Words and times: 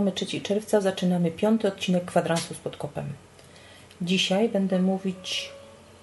Mamy 0.00 0.12
3 0.12 0.40
czerwca, 0.40 0.80
zaczynamy 0.80 1.30
piąty 1.30 1.68
odcinek 1.68 2.04
kwadransu 2.04 2.54
z 2.54 2.58
podkopem. 2.58 3.04
Dzisiaj 4.02 4.48
będę 4.48 4.82
mówić 4.82 5.50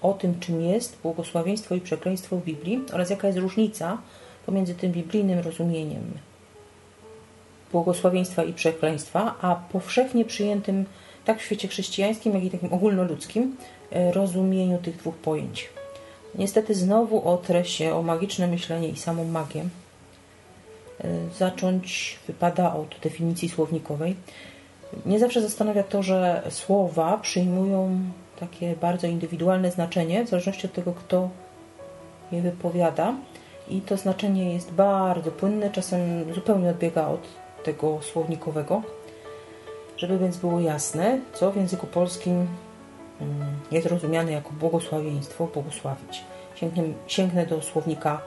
o 0.02 0.12
tym, 0.12 0.40
czym 0.40 0.62
jest 0.62 0.98
błogosławieństwo 1.02 1.74
i 1.74 1.80
przekleństwo 1.80 2.36
w 2.36 2.44
Biblii 2.44 2.80
oraz 2.92 3.10
jaka 3.10 3.26
jest 3.26 3.38
różnica 3.38 3.98
pomiędzy 4.46 4.74
tym 4.74 4.92
biblijnym 4.92 5.38
rozumieniem 5.38 6.02
błogosławieństwa 7.72 8.44
i 8.44 8.52
przekleństwa, 8.52 9.34
a 9.40 9.54
powszechnie 9.54 10.24
przyjętym 10.24 10.84
tak 11.24 11.38
w 11.38 11.44
świecie 11.44 11.68
chrześcijańskim, 11.68 12.34
jak 12.34 12.44
i 12.44 12.50
takim 12.50 12.72
ogólnoludzkim 12.72 13.56
e, 13.90 14.12
rozumieniu 14.12 14.78
tych 14.78 14.96
dwóch 14.96 15.16
pojęć. 15.16 15.68
Niestety 16.34 16.74
znowu 16.74 17.28
otrę 17.28 17.64
się 17.64 17.94
o 17.94 18.02
magiczne 18.02 18.46
myślenie 18.46 18.88
i 18.88 18.96
samą 18.96 19.24
magię, 19.24 19.64
zacząć 21.38 22.18
wypada 22.26 22.74
od 22.74 22.96
definicji 23.02 23.48
słownikowej. 23.48 24.16
Nie 25.06 25.18
zawsze 25.18 25.42
zastanawia 25.42 25.82
to, 25.82 26.02
że 26.02 26.42
słowa 26.50 27.18
przyjmują 27.18 28.00
takie 28.40 28.76
bardzo 28.76 29.06
indywidualne 29.06 29.70
znaczenie, 29.70 30.24
w 30.24 30.28
zależności 30.28 30.66
od 30.66 30.72
tego, 30.72 30.92
kto 30.92 31.28
je 32.32 32.42
wypowiada. 32.42 33.14
I 33.68 33.80
to 33.80 33.96
znaczenie 33.96 34.52
jest 34.52 34.72
bardzo 34.72 35.30
płynne, 35.30 35.70
czasem 35.70 36.00
zupełnie 36.34 36.70
odbiega 36.70 37.08
od 37.08 37.28
tego 37.64 38.02
słownikowego. 38.02 38.82
Żeby 39.96 40.18
więc 40.18 40.36
było 40.36 40.60
jasne, 40.60 41.20
co 41.32 41.52
w 41.52 41.56
języku 41.56 41.86
polskim 41.86 42.46
mm, 43.20 43.46
jest 43.70 43.86
rozumiane 43.86 44.32
jako 44.32 44.50
błogosławieństwo, 44.50 45.46
błogosławić. 45.54 46.24
Sięgnę, 46.54 46.82
sięgnę 47.06 47.46
do 47.46 47.62
słownika 47.62 48.20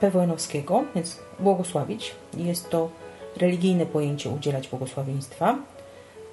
PWN-owskiego, 0.00 0.84
więc 0.94 1.18
błogosławić. 1.40 2.14
Jest 2.36 2.70
to 2.70 2.88
religijne 3.36 3.86
pojęcie 3.86 4.30
udzielać 4.30 4.68
błogosławieństwa. 4.68 5.58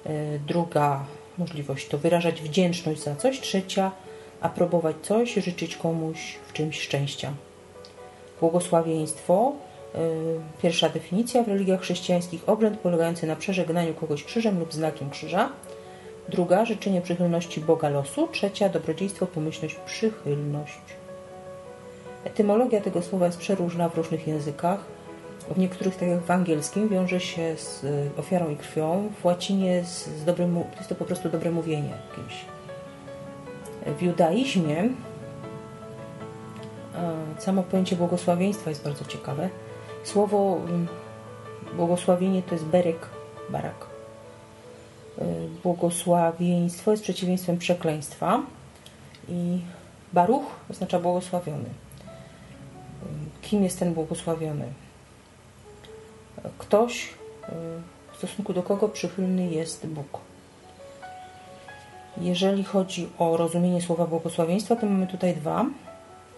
E, 0.06 0.38
druga 0.38 1.04
możliwość 1.38 1.88
to 1.88 1.98
wyrażać 1.98 2.42
wdzięczność 2.42 3.02
za 3.02 3.16
coś. 3.16 3.40
Trzecia 3.40 3.92
aprobować 4.40 4.96
coś, 5.02 5.34
życzyć 5.34 5.76
komuś 5.76 6.38
w 6.48 6.52
czymś 6.52 6.80
szczęścia. 6.80 7.32
Błogosławieństwo, 8.40 9.52
e, 9.94 9.98
pierwsza 10.62 10.88
definicja 10.88 11.42
w 11.42 11.48
religiach 11.48 11.80
chrześcijańskich 11.80 12.48
obrzęd 12.48 12.78
polegający 12.78 13.26
na 13.26 13.36
przeżegnaniu 13.36 13.94
kogoś 13.94 14.24
krzyżem 14.24 14.58
lub 14.58 14.74
znakiem 14.74 15.10
krzyża. 15.10 15.48
Druga 16.28 16.64
życzenie 16.64 17.00
przychylności 17.00 17.60
Boga 17.60 17.88
losu. 17.88 18.28
Trzecia 18.28 18.68
dobrodziejstwo, 18.68 19.26
pomyślność, 19.26 19.74
przychylność. 19.86 20.78
Etymologia 22.24 22.80
tego 22.80 23.02
słowa 23.02 23.26
jest 23.26 23.38
przeróżna 23.38 23.88
w 23.88 23.96
różnych 23.96 24.26
językach. 24.26 24.84
W 25.54 25.58
niektórych, 25.58 25.96
tak 25.96 26.08
jak 26.08 26.20
w 26.20 26.30
angielskim, 26.30 26.88
wiąże 26.88 27.20
się 27.20 27.56
z 27.56 27.84
y, 27.84 28.10
ofiarą 28.16 28.50
i 28.50 28.56
krwią. 28.56 29.10
W 29.20 29.24
łacinie 29.24 29.84
z, 29.84 30.06
z 30.06 30.24
dobrym, 30.24 30.58
jest 30.76 30.88
to 30.88 30.94
po 30.94 31.04
prostu 31.04 31.28
dobre 31.28 31.50
mówienie 31.50 31.92
kimś. 32.14 32.44
W 33.98 34.02
judaizmie 34.02 34.88
samo 37.38 37.62
pojęcie 37.62 37.96
błogosławieństwa 37.96 38.70
jest 38.70 38.84
bardzo 38.84 39.04
ciekawe. 39.04 39.48
Słowo 40.04 40.58
mm, 40.68 40.88
błogosławienie 41.76 42.42
to 42.42 42.54
jest 42.54 42.64
berek, 42.64 43.06
barak. 43.50 43.86
E, 45.18 45.24
błogosławieństwo 45.62 46.90
jest 46.90 47.02
przeciwieństwem 47.02 47.58
przekleństwa 47.58 48.42
i 49.28 49.60
baruch 50.12 50.44
oznacza 50.70 51.00
błogosławiony 51.00 51.68
kim 53.50 53.64
jest 53.64 53.78
ten 53.78 53.94
błogosławiony. 53.94 54.64
Ktoś, 56.58 57.08
w 58.12 58.16
stosunku 58.16 58.52
do 58.52 58.62
kogo 58.62 58.88
przychylny 58.88 59.50
jest 59.50 59.86
Bóg. 59.86 60.20
Jeżeli 62.20 62.64
chodzi 62.64 63.08
o 63.18 63.36
rozumienie 63.36 63.82
słowa 63.82 64.06
błogosławieństwa, 64.06 64.76
to 64.76 64.86
mamy 64.86 65.06
tutaj 65.06 65.34
dwa. 65.34 65.66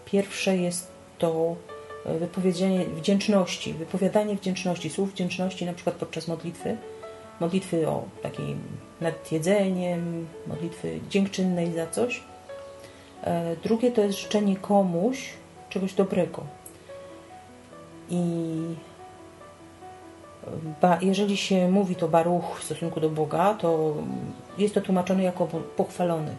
Pierwsze 0.05 0.57
jest 0.57 0.87
to 1.17 1.55
wypowiedzenie 2.05 2.85
wdzięczności, 2.85 3.73
wypowiadanie 3.73 4.35
wdzięczności, 4.35 4.89
słów 4.89 5.11
wdzięczności 5.11 5.65
na 5.65 5.73
przykład 5.73 5.95
podczas 5.95 6.27
modlitwy, 6.27 6.77
modlitwy 7.39 7.87
o 7.87 8.03
takiej 8.21 8.55
nad 9.01 9.31
jedzeniem, 9.31 10.27
modlitwy 10.47 10.99
dziękczynnej 11.09 11.73
za 11.73 11.87
coś. 11.87 12.23
E, 13.23 13.55
drugie 13.63 13.91
to 13.91 14.01
jest 14.01 14.19
życzenie 14.19 14.55
komuś 14.55 15.29
czegoś 15.69 15.93
dobrego, 15.93 16.43
i 18.11 18.75
jeżeli 21.01 21.37
się 21.37 21.71
mówi 21.71 21.95
to 21.95 22.07
baruch 22.07 22.59
w 22.59 22.63
stosunku 22.63 22.99
do 22.99 23.09
Boga, 23.09 23.53
to 23.53 23.93
jest 24.57 24.73
to 24.73 24.81
tłumaczone 24.81 25.23
jako 25.23 25.47
pochwalony. 25.77 26.35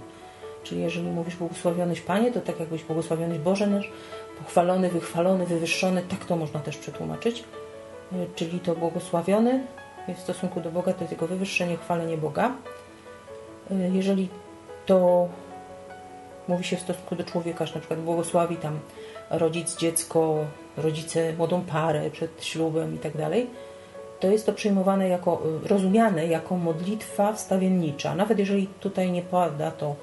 Czyli 0.63 0.81
jeżeli 0.81 1.11
mówisz 1.11 1.37
błogosławionyś 1.37 2.01
Panie, 2.01 2.33
to 2.33 2.41
tak 2.41 2.61
jakbyś 2.61 2.85
błogosławionyś 2.85 3.39
Boże 3.39 3.67
nasz, 3.67 3.91
pochwalony, 4.39 4.89
wychwalony, 4.89 5.47
wywyższony, 5.47 6.03
tak 6.03 6.25
to 6.25 6.37
można 6.37 6.61
też 6.61 6.77
przetłumaczyć. 6.77 7.45
Czyli 8.35 8.61
to 8.61 8.75
błogosławiony 8.75 9.67
w 10.17 10.21
stosunku 10.21 10.61
do 10.61 10.71
Boga 10.71 10.93
to 10.93 11.01
jest 11.01 11.13
jego 11.13 11.27
wywyższenie, 11.27 11.77
chwalenie 11.77 12.17
Boga. 12.17 12.53
Jeżeli 13.93 14.29
to 14.87 15.29
mówi 16.49 16.65
się 16.65 16.77
w 16.77 16.81
stosunku 16.81 17.17
do 17.17 17.25
człowieka, 17.25 17.67
że 17.67 17.75
na 17.75 17.81
przykład 17.81 18.01
błogosławi 18.01 18.57
tam 18.57 18.79
rodzic, 19.31 19.77
dziecko, 19.77 20.45
rodzice, 20.77 21.33
młodą 21.33 21.63
parę 21.63 22.11
przed 22.11 22.45
ślubem 22.45 22.95
i 22.95 22.99
tak 22.99 23.17
dalej, 23.17 23.51
to 24.21 24.27
jest 24.27 24.47
to 24.47 24.53
przyjmowane 24.53 25.09
jako, 25.09 25.43
rozumiane 25.65 26.27
jako 26.27 26.57
modlitwa 26.57 27.33
wstawiennicza. 27.33 28.15
Nawet 28.15 28.39
jeżeli 28.39 28.67
tutaj 28.67 29.13
nie 29.13 29.23
pada 29.23 29.71
to 29.71 29.95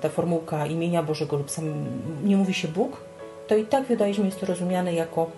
ta 0.00 0.08
formułka 0.08 0.66
imienia 0.66 1.02
Bożego 1.02 1.36
lub 1.36 1.50
sam 1.50 1.84
nie 2.24 2.36
mówi 2.36 2.54
się 2.54 2.68
Bóg, 2.68 3.00
to 3.46 3.56
i 3.56 3.66
tak 3.66 3.84
w 3.84 3.90
judaizmie 3.90 4.24
jest 4.24 4.40
to 4.40 4.46
rozumiane 4.46 4.94
jako 4.94 5.30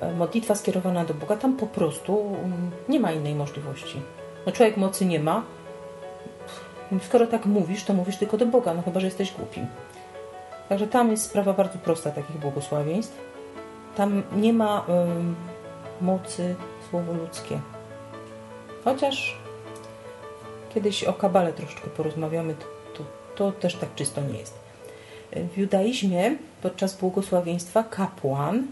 e, 0.00 0.12
modlitwa 0.12 0.54
skierowana 0.54 1.04
do 1.04 1.14
Boga. 1.14 1.36
Tam 1.36 1.56
po 1.56 1.66
prostu 1.66 2.36
mm, 2.44 2.70
nie 2.88 3.00
ma 3.00 3.12
innej 3.12 3.34
możliwości. 3.34 4.00
No 4.46 4.52
człowiek 4.52 4.76
mocy 4.76 5.06
nie 5.06 5.20
ma. 5.20 5.42
Skoro 7.02 7.26
tak 7.26 7.46
mówisz, 7.46 7.84
to 7.84 7.94
mówisz 7.94 8.16
tylko 8.16 8.36
do 8.36 8.46
Boga, 8.46 8.74
no 8.74 8.82
chyba, 8.82 9.00
że 9.00 9.06
jesteś 9.06 9.32
głupim. 9.32 9.66
Także 10.68 10.86
tam 10.86 11.10
jest 11.10 11.24
sprawa 11.24 11.52
bardzo 11.52 11.78
prosta 11.78 12.10
takich 12.10 12.36
błogosławieństw. 12.36 13.27
Tam 13.98 14.22
nie 14.36 14.52
ma 14.52 14.86
mocy 16.00 16.54
słowo 16.90 17.12
ludzkie. 17.12 17.60
Chociaż 18.84 19.38
kiedyś 20.74 21.04
o 21.04 21.12
kabale 21.12 21.52
troszeczkę 21.52 21.90
porozmawiamy, 21.90 22.54
to, 22.54 22.66
to, 22.94 23.04
to 23.36 23.52
też 23.52 23.74
tak 23.74 23.94
czysto 23.94 24.20
nie 24.20 24.38
jest. 24.38 24.54
W 25.32 25.58
judaizmie 25.58 26.36
podczas 26.62 26.96
błogosławieństwa 26.96 27.82
kapłan 27.82 28.66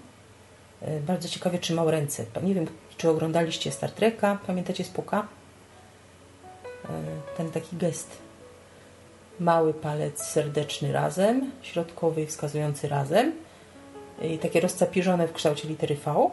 y, 0.82 1.00
bardzo 1.00 1.28
ciekawie 1.28 1.58
trzymał 1.58 1.90
ręce. 1.90 2.24
Nie 2.42 2.54
wiem, 2.54 2.66
czy 2.96 3.10
oglądaliście 3.10 3.72
Star 3.72 3.90
Treka, 3.90 4.38
pamiętacie 4.46 4.84
Spoka? 4.84 5.26
Y, 6.84 6.88
ten 7.36 7.50
taki 7.50 7.76
gest 7.76 8.10
mały 9.40 9.74
palec 9.74 10.22
serdeczny 10.22 10.92
razem, 10.92 11.50
środkowy 11.62 12.26
wskazujący 12.26 12.88
razem 12.88 13.45
i 14.22 14.38
takie 14.38 14.60
rozcapiżone 14.60 15.28
w 15.28 15.32
kształcie 15.32 15.68
litery 15.68 15.96
V. 15.96 16.30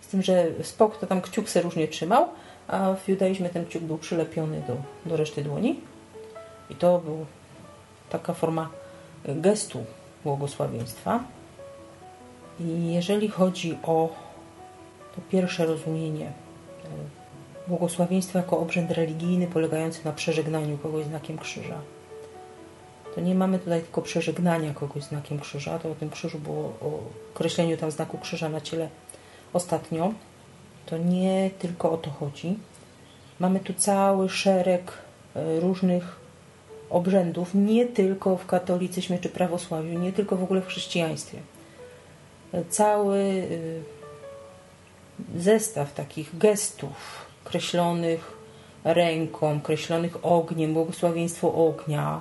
Z 0.00 0.06
tym, 0.06 0.22
że 0.22 0.46
Spok 0.62 0.96
to 0.96 1.06
tam 1.06 1.20
kciuk 1.20 1.48
se 1.48 1.62
różnie 1.62 1.88
trzymał, 1.88 2.28
a 2.68 2.94
w 2.94 3.08
judaizmie 3.08 3.48
ten 3.48 3.66
kciuk 3.66 3.82
był 3.82 3.98
przylepiony 3.98 4.62
do, 4.66 4.76
do 5.10 5.16
reszty 5.16 5.42
dłoni. 5.42 5.80
I 6.70 6.74
to 6.74 6.98
był 6.98 7.26
taka 8.10 8.34
forma 8.34 8.70
gestu 9.24 9.84
błogosławieństwa. 10.24 11.24
I 12.60 12.92
jeżeli 12.94 13.28
chodzi 13.28 13.78
o 13.82 14.08
to 15.14 15.20
pierwsze 15.30 15.66
rozumienie 15.66 16.32
błogosławieństwo 17.68 18.38
jako 18.38 18.58
obrzęd 18.58 18.90
religijny 18.90 19.46
polegający 19.46 20.04
na 20.04 20.12
przeżegnaniu 20.12 20.78
kogoś 20.78 21.04
znakiem 21.04 21.38
krzyża. 21.38 21.80
To 23.16 23.20
nie 23.20 23.34
mamy 23.34 23.58
tutaj 23.58 23.80
tylko 23.80 24.02
przeżegnania 24.02 24.74
kogoś 24.74 25.02
znakiem 25.02 25.40
krzyża, 25.40 25.78
to 25.78 25.90
o 25.90 25.94
tym 25.94 26.10
krzyżu 26.10 26.38
było 26.38 26.64
o 26.64 27.00
określeniu 27.34 27.76
tam 27.76 27.90
znaku 27.90 28.18
krzyża 28.18 28.48
na 28.48 28.60
ciele 28.60 28.88
ostatnio. 29.52 30.12
To 30.86 30.98
nie 30.98 31.50
tylko 31.58 31.90
o 31.90 31.96
to 31.96 32.10
chodzi. 32.10 32.58
Mamy 33.40 33.60
tu 33.60 33.74
cały 33.74 34.28
szereg 34.28 34.92
e, 35.36 35.60
różnych 35.60 36.16
obrzędów, 36.90 37.54
nie 37.54 37.86
tylko 37.86 38.36
w 38.36 38.46
katolicyzmie 38.46 39.18
czy 39.18 39.28
prawosławiu, 39.28 39.98
nie 39.98 40.12
tylko 40.12 40.36
w 40.36 40.42
ogóle 40.42 40.60
w 40.60 40.66
chrześcijaństwie. 40.66 41.38
E, 42.52 42.64
cały 42.64 43.18
e, 45.36 45.40
zestaw 45.40 45.94
takich 45.94 46.38
gestów 46.38 47.26
kreślonych 47.44 48.32
ręką, 48.84 49.60
kreślonych 49.60 50.26
ogniem, 50.26 50.74
błogosławieństwo 50.74 51.54
ognia, 51.54 52.20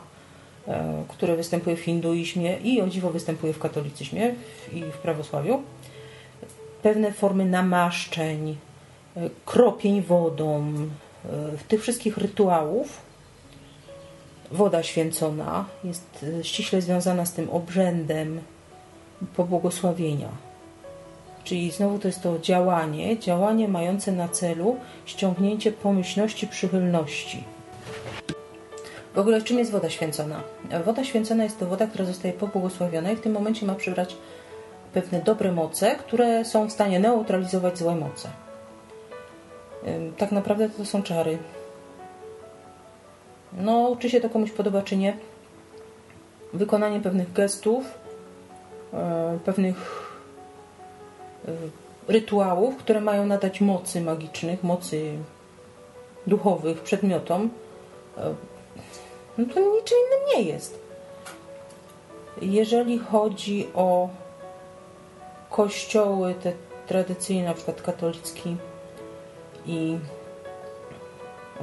które 1.07 1.35
występuje 1.35 1.75
w 1.75 1.79
hinduizmie 1.79 2.57
i 2.57 2.81
o 2.81 2.87
dziwo 2.87 3.09
występuje 3.09 3.53
w 3.53 3.59
katolicyzmie 3.59 4.35
i 4.73 4.81
w 4.83 4.97
prawosławiu. 4.97 5.61
Pewne 6.83 7.11
formy 7.11 7.45
namaszczeń, 7.45 8.57
kropień 9.45 10.01
wodą, 10.01 10.73
tych 11.67 11.81
wszystkich 11.81 12.17
rytuałów 12.17 13.01
woda 14.51 14.83
święcona 14.83 15.65
jest 15.83 16.25
e, 16.39 16.43
ściśle 16.43 16.81
związana 16.81 17.25
z 17.25 17.33
tym 17.33 17.49
obrzędem 17.49 18.41
pobłogosławienia. 19.35 20.29
Czyli 21.43 21.71
znowu 21.71 21.99
to 21.99 22.07
jest 22.07 22.21
to 22.21 22.39
działanie, 22.39 23.19
działanie 23.19 23.67
mające 23.67 24.11
na 24.11 24.27
celu 24.27 24.77
ściągnięcie 25.05 25.71
pomyślności, 25.71 26.47
przychylności. 26.47 27.43
W 29.15 29.19
ogóle 29.19 29.41
czym 29.41 29.59
jest 29.59 29.71
woda 29.71 29.89
święcona? 29.89 30.43
Woda 30.85 31.03
święcona 31.03 31.43
jest 31.43 31.59
to 31.59 31.65
woda, 31.65 31.87
która 31.87 32.05
zostaje 32.05 32.33
pobłogosławiona 32.33 33.11
i 33.11 33.15
w 33.15 33.21
tym 33.21 33.33
momencie 33.33 33.65
ma 33.65 33.75
przybrać 33.75 34.17
pewne 34.93 35.21
dobre 35.21 35.51
moce, 35.51 35.95
które 35.95 36.45
są 36.45 36.67
w 36.67 36.71
stanie 36.71 36.99
neutralizować 36.99 37.77
złe 37.77 37.95
moce. 37.95 38.29
Tak 40.17 40.31
naprawdę 40.31 40.69
to 40.69 40.85
są 40.85 41.03
czary. 41.03 41.37
No, 43.53 43.95
czy 43.99 44.09
się 44.09 44.21
to 44.21 44.29
komuś 44.29 44.51
podoba, 44.51 44.81
czy 44.81 44.97
nie. 44.97 45.17
Wykonanie 46.53 46.99
pewnych 46.99 47.33
gestów, 47.33 47.85
e, 48.93 49.39
pewnych 49.45 50.09
e, 51.47 51.51
rytuałów, 52.07 52.77
które 52.77 53.01
mają 53.01 53.25
nadać 53.25 53.61
mocy 53.61 54.01
magicznych, 54.01 54.63
mocy 54.63 55.17
duchowych 56.27 56.81
przedmiotom, 56.81 57.49
e, 58.17 58.54
no 59.37 59.45
to 59.45 59.59
niczym 59.59 59.97
innym 59.97 60.35
nie 60.35 60.41
jest. 60.51 60.79
Jeżeli 62.41 62.99
chodzi 62.99 63.67
o 63.73 64.09
kościoły 65.49 66.35
te 66.43 66.53
tradycyjne, 66.87 67.47
na 67.47 67.53
przykład 67.53 67.81
katolicki, 67.81 68.57
i 69.67 69.97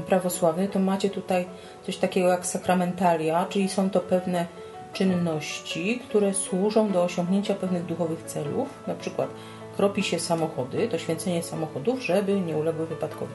prawosławny, 0.06 0.68
to 0.68 0.78
macie 0.78 1.10
tutaj 1.10 1.46
coś 1.86 1.96
takiego 1.96 2.28
jak 2.28 2.46
sakramentalia, 2.46 3.46
czyli 3.46 3.68
są 3.68 3.90
to 3.90 4.00
pewne 4.00 4.46
czynności, 4.92 6.00
które 6.08 6.34
służą 6.34 6.92
do 6.92 7.02
osiągnięcia 7.02 7.54
pewnych 7.54 7.86
duchowych 7.86 8.22
celów. 8.22 8.68
Na 8.86 8.94
przykład 8.94 9.28
kropi 9.76 10.02
się 10.02 10.18
samochody, 10.18 10.88
to 10.88 10.98
święcenie 10.98 11.42
samochodów, 11.42 12.02
żeby 12.02 12.40
nie 12.40 12.56
uległy 12.56 12.86
wypadkowi. 12.86 13.34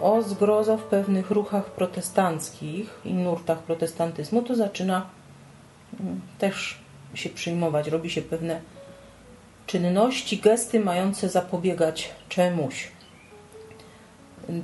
O 0.00 0.22
zgrozo 0.22 0.76
w 0.76 0.82
pewnych 0.82 1.30
ruchach 1.30 1.64
protestanckich 1.64 3.00
i 3.04 3.14
nurtach 3.14 3.58
protestantyzmu 3.58 4.42
to 4.42 4.54
zaczyna 4.54 5.06
mm, 6.00 6.20
też 6.38 6.78
się 7.14 7.30
przyjmować, 7.30 7.88
robi 7.88 8.10
się 8.10 8.22
pewne 8.22 8.60
czynności, 9.66 10.38
gesty 10.38 10.80
mające 10.80 11.28
zapobiegać 11.28 12.10
czemuś. 12.28 12.88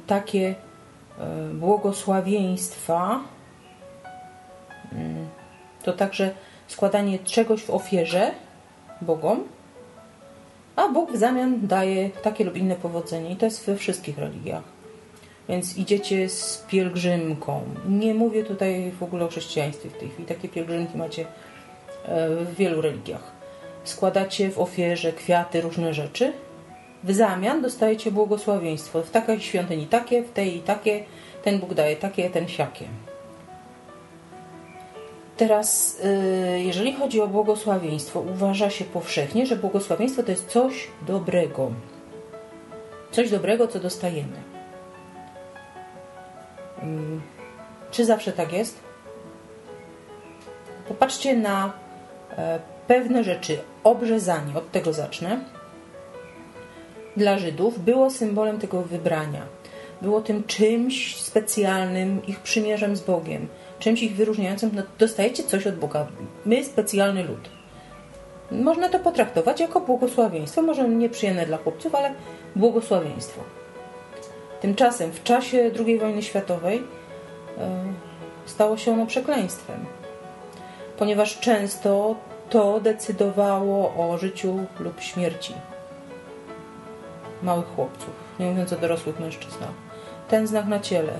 Takie 0.07 0.55
e, 1.19 1.49
błogosławieństwa 1.55 3.21
mm, 4.93 5.29
to 5.83 5.93
także 5.93 6.35
składanie 6.69 7.19
czegoś 7.19 7.63
w 7.63 7.71
ofierze 7.71 8.31
Bogom, 9.01 9.45
a 10.77 10.89
Bóg 10.89 11.13
w 11.13 11.17
zamian 11.17 11.67
daje 11.67 12.11
takie 12.11 12.45
lub 12.45 12.57
inne 12.57 12.77
powodzenie. 12.77 13.31
I 13.31 13.37
to 13.37 13.45
jest 13.45 13.67
we 13.67 13.77
wszystkich 13.77 14.19
religiach. 14.19 14.72
Więc 15.49 15.79
idziecie 15.79 16.29
z 16.29 16.65
pielgrzymką. 16.69 17.63
Nie 17.89 18.15
mówię 18.15 18.45
tutaj 18.45 18.93
w 19.01 19.03
ogóle 19.03 19.25
o 19.25 19.29
chrześcijaństwie 19.29 19.89
w 19.91 19.99
tej 19.99 20.09
chwili. 20.09 20.29
Takie 20.29 20.49
pielgrzymki 20.49 20.99
macie 20.99 21.27
e, 22.05 22.29
w 22.29 22.55
wielu 22.55 22.81
religiach 22.81 23.43
składacie 23.85 24.51
w 24.51 24.59
ofierze 24.59 25.13
kwiaty, 25.13 25.61
różne 25.61 25.95
rzeczy. 25.95 26.33
W 27.05 27.15
zamian 27.15 27.63
dostajecie 27.63 28.11
błogosławieństwo. 28.11 29.03
W 29.03 29.11
takiej 29.11 29.41
świątyni 29.41 29.87
takie, 29.87 30.23
w 30.23 30.33
tej 30.33 30.57
i 30.57 30.61
takie, 30.61 31.05
ten 31.43 31.59
Bóg 31.59 31.75
daje 31.75 31.97
takie, 31.97 32.31
ten 32.31 32.49
siakie. 32.49 32.85
Teraz, 35.37 35.99
y, 36.05 36.63
jeżeli 36.63 36.93
chodzi 36.93 37.21
o 37.21 37.29
błogosławieństwo, 37.29 38.21
uważa 38.21 38.71
się 38.71 38.85
powszechnie, 38.85 39.47
że 39.47 39.57
błogosławieństwo 39.57 40.23
to 40.23 40.31
jest 40.31 40.49
coś 40.49 40.89
dobrego. 41.07 41.71
Coś 43.11 43.31
dobrego, 43.31 43.69
co 43.69 43.81
dostajemy. 43.81 44.52
Mm, 46.83 47.21
czy 47.91 48.05
zawsze 48.05 48.33
tak 48.33 48.53
jest? 48.53 48.81
Popatrzcie 50.89 51.37
na 51.37 51.73
e, 52.39 52.59
pewne 52.87 53.25
rzeczy. 53.25 53.59
Obrzezanie, 53.85 54.55
od 54.55 54.71
tego 54.71 54.93
zacznę, 54.93 55.41
dla 57.17 57.39
Żydów 57.39 57.85
było 57.85 58.11
symbolem 58.11 58.59
tego 58.59 58.83
wybrania. 58.83 59.43
Było 60.03 60.21
tym 60.21 60.45
czymś 60.45 61.17
specjalnym, 61.17 62.27
ich 62.27 62.41
przymierzem 62.41 62.97
z 62.97 63.01
Bogiem, 63.01 63.49
czymś 63.79 64.03
ich 64.03 64.17
wyróżniającym. 64.17 64.71
No, 64.75 64.83
dostajecie 64.99 65.43
coś 65.43 65.67
od 65.67 65.75
Boga. 65.75 66.07
My, 66.45 66.65
specjalny 66.65 67.25
lud. 67.25 67.49
Można 68.51 68.89
to 68.89 68.99
potraktować 68.99 69.61
jako 69.61 69.81
błogosławieństwo, 69.81 70.63
może 70.63 70.89
nieprzyjemne 70.89 71.47
dla 71.47 71.57
chłopców, 71.57 71.95
ale 71.95 72.15
błogosławieństwo. 72.57 73.43
Tymczasem 74.63 75.13
w 75.13 75.23
czasie 75.23 75.71
II 75.87 75.99
wojny 75.99 76.23
światowej 76.23 76.77
yy, 76.79 77.65
stało 78.47 78.77
się 78.77 78.93
ono 78.93 79.07
przekleństwem, 79.07 79.85
ponieważ 80.99 81.41
często 81.41 82.15
to 82.51 82.81
decydowało 82.81 83.95
o 84.09 84.19
życiu 84.19 84.59
lub 84.81 85.01
śmierci 85.01 85.55
małych 87.43 87.67
chłopców, 87.67 88.11
nie 88.41 88.47
mówiąc 88.47 88.73
o 88.73 88.77
dorosłych 88.77 89.21
mężczyznach. 89.21 89.73
Ten 90.29 90.47
znak 90.47 90.67
na 90.67 90.81
ciele. 90.81 91.13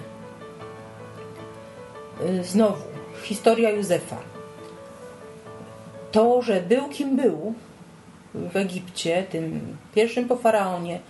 Y, 2.21 2.45
znowu, 2.45 2.83
historia 3.23 3.71
Józefa. 3.71 4.17
To, 6.13 6.43
że 6.43 6.61
był 6.61 6.89
kim 6.89 7.17
był 7.17 7.55
w 8.35 8.57
Egipcie, 8.57 9.23
tym 9.31 9.77
pierwszym 9.95 10.29
po 10.29 10.37
faraonie, 10.37 11.01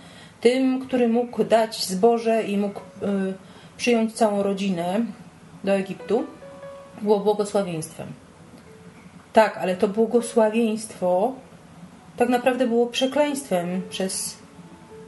tym, 0.43 0.79
który 0.87 1.07
mógł 1.07 1.43
dać 1.43 1.85
zboże 1.85 2.43
i 2.43 2.57
mógł 2.57 2.79
y, 2.79 2.83
przyjąć 3.77 4.13
całą 4.13 4.43
rodzinę 4.43 5.05
do 5.63 5.71
Egiptu, 5.71 6.23
było 7.01 7.19
błogosławieństwem. 7.19 8.07
Tak, 9.33 9.57
ale 9.57 9.75
to 9.75 9.87
błogosławieństwo 9.87 11.33
tak 12.17 12.29
naprawdę 12.29 12.67
było 12.67 12.87
przekleństwem 12.87 13.81
przez 13.89 14.37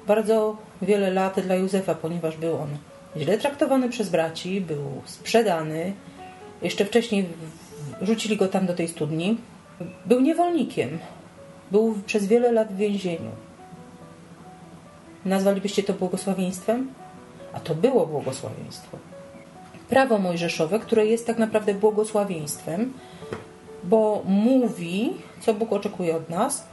bardzo 0.07 0.57
wiele 0.81 1.11
lat 1.11 1.39
dla 1.39 1.55
Józefa, 1.55 1.95
ponieważ 1.95 2.37
był 2.37 2.57
on 2.57 2.69
źle 3.17 3.37
traktowany 3.37 3.89
przez 3.89 4.09
braci, 4.09 4.61
był 4.61 5.01
sprzedany. 5.05 5.93
Jeszcze 6.61 6.85
wcześniej 6.85 7.25
rzucili 8.01 8.37
go 8.37 8.47
tam 8.47 8.65
do 8.65 8.73
tej 8.73 8.87
studni. 8.87 9.37
Był 10.05 10.21
niewolnikiem. 10.21 10.99
Był 11.71 11.95
przez 12.05 12.27
wiele 12.27 12.51
lat 12.51 12.73
w 12.73 12.77
więzieniu. 12.77 13.31
Nazwalibyście 15.25 15.83
to 15.83 15.93
błogosławieństwem? 15.93 16.93
A 17.53 17.59
to 17.59 17.75
było 17.75 18.07
błogosławieństwo. 18.07 18.97
Prawo 19.89 20.17
mojżeszowe, 20.17 20.79
które 20.79 21.05
jest 21.05 21.27
tak 21.27 21.37
naprawdę 21.37 21.73
błogosławieństwem, 21.73 22.93
bo 23.83 24.21
mówi, 24.25 25.13
co 25.41 25.53
Bóg 25.53 25.73
oczekuje 25.73 26.15
od 26.15 26.29
nas, 26.29 26.67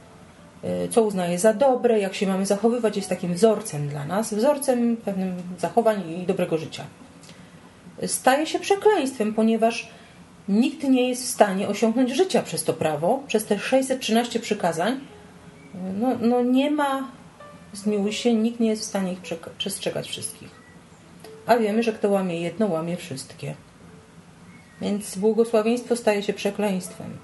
y, 0.63 0.87
co 0.89 1.03
uznaje 1.03 1.39
za 1.39 1.53
dobre, 1.53 1.99
jak 1.99 2.15
się 2.15 2.27
mamy 2.27 2.45
zachowywać, 2.45 2.95
jest 2.95 3.09
takim 3.09 3.33
wzorcem 3.33 3.87
dla 3.87 4.05
nas, 4.05 4.33
wzorcem 4.33 4.97
pewnym 4.97 5.35
zachowań 5.59 6.11
i 6.11 6.25
dobrego 6.25 6.57
życia. 6.57 6.83
Staje 8.07 8.47
się 8.47 8.59
przekleństwem, 8.59 9.33
ponieważ 9.33 9.89
nikt 10.49 10.83
nie 10.83 11.09
jest 11.09 11.23
w 11.23 11.29
stanie 11.29 11.67
osiągnąć 11.67 12.11
życia 12.11 12.41
przez 12.41 12.63
to 12.63 12.73
prawo, 12.73 13.23
przez 13.27 13.45
te 13.45 13.59
613 13.59 14.39
przykazań. 14.39 14.99
No, 15.99 16.17
no 16.21 16.41
nie 16.41 16.71
ma 16.71 17.07
zmiłuj 17.73 18.13
się, 18.13 18.33
nikt 18.33 18.59
nie 18.59 18.69
jest 18.69 18.81
w 18.81 18.85
stanie 18.85 19.13
ich 19.13 19.19
przestrzegać 19.57 20.07
wszystkich. 20.07 20.49
A 21.45 21.57
wiemy, 21.57 21.83
że 21.83 21.93
kto 21.93 22.09
łamie 22.09 22.41
jedno, 22.41 22.67
łamie 22.67 22.97
wszystkie. 22.97 23.55
Więc 24.81 25.17
błogosławieństwo 25.17 25.95
staje 25.95 26.23
się 26.23 26.33
przekleństwem. 26.33 27.17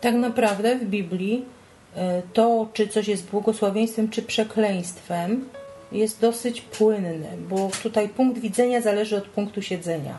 Tak 0.00 0.14
naprawdę 0.14 0.76
w 0.76 0.84
Biblii 0.84 1.44
e, 1.96 2.22
to, 2.32 2.68
czy 2.72 2.88
coś 2.88 3.08
jest 3.08 3.30
błogosławieństwem, 3.30 4.08
czy 4.08 4.22
przekleństwem, 4.22 5.44
jest 5.92 6.20
dosyć 6.20 6.60
płynne, 6.60 7.36
bo 7.48 7.70
tutaj 7.82 8.08
punkt 8.08 8.40
widzenia 8.40 8.80
zależy 8.80 9.16
od 9.16 9.24
punktu 9.24 9.62
siedzenia. 9.62 10.18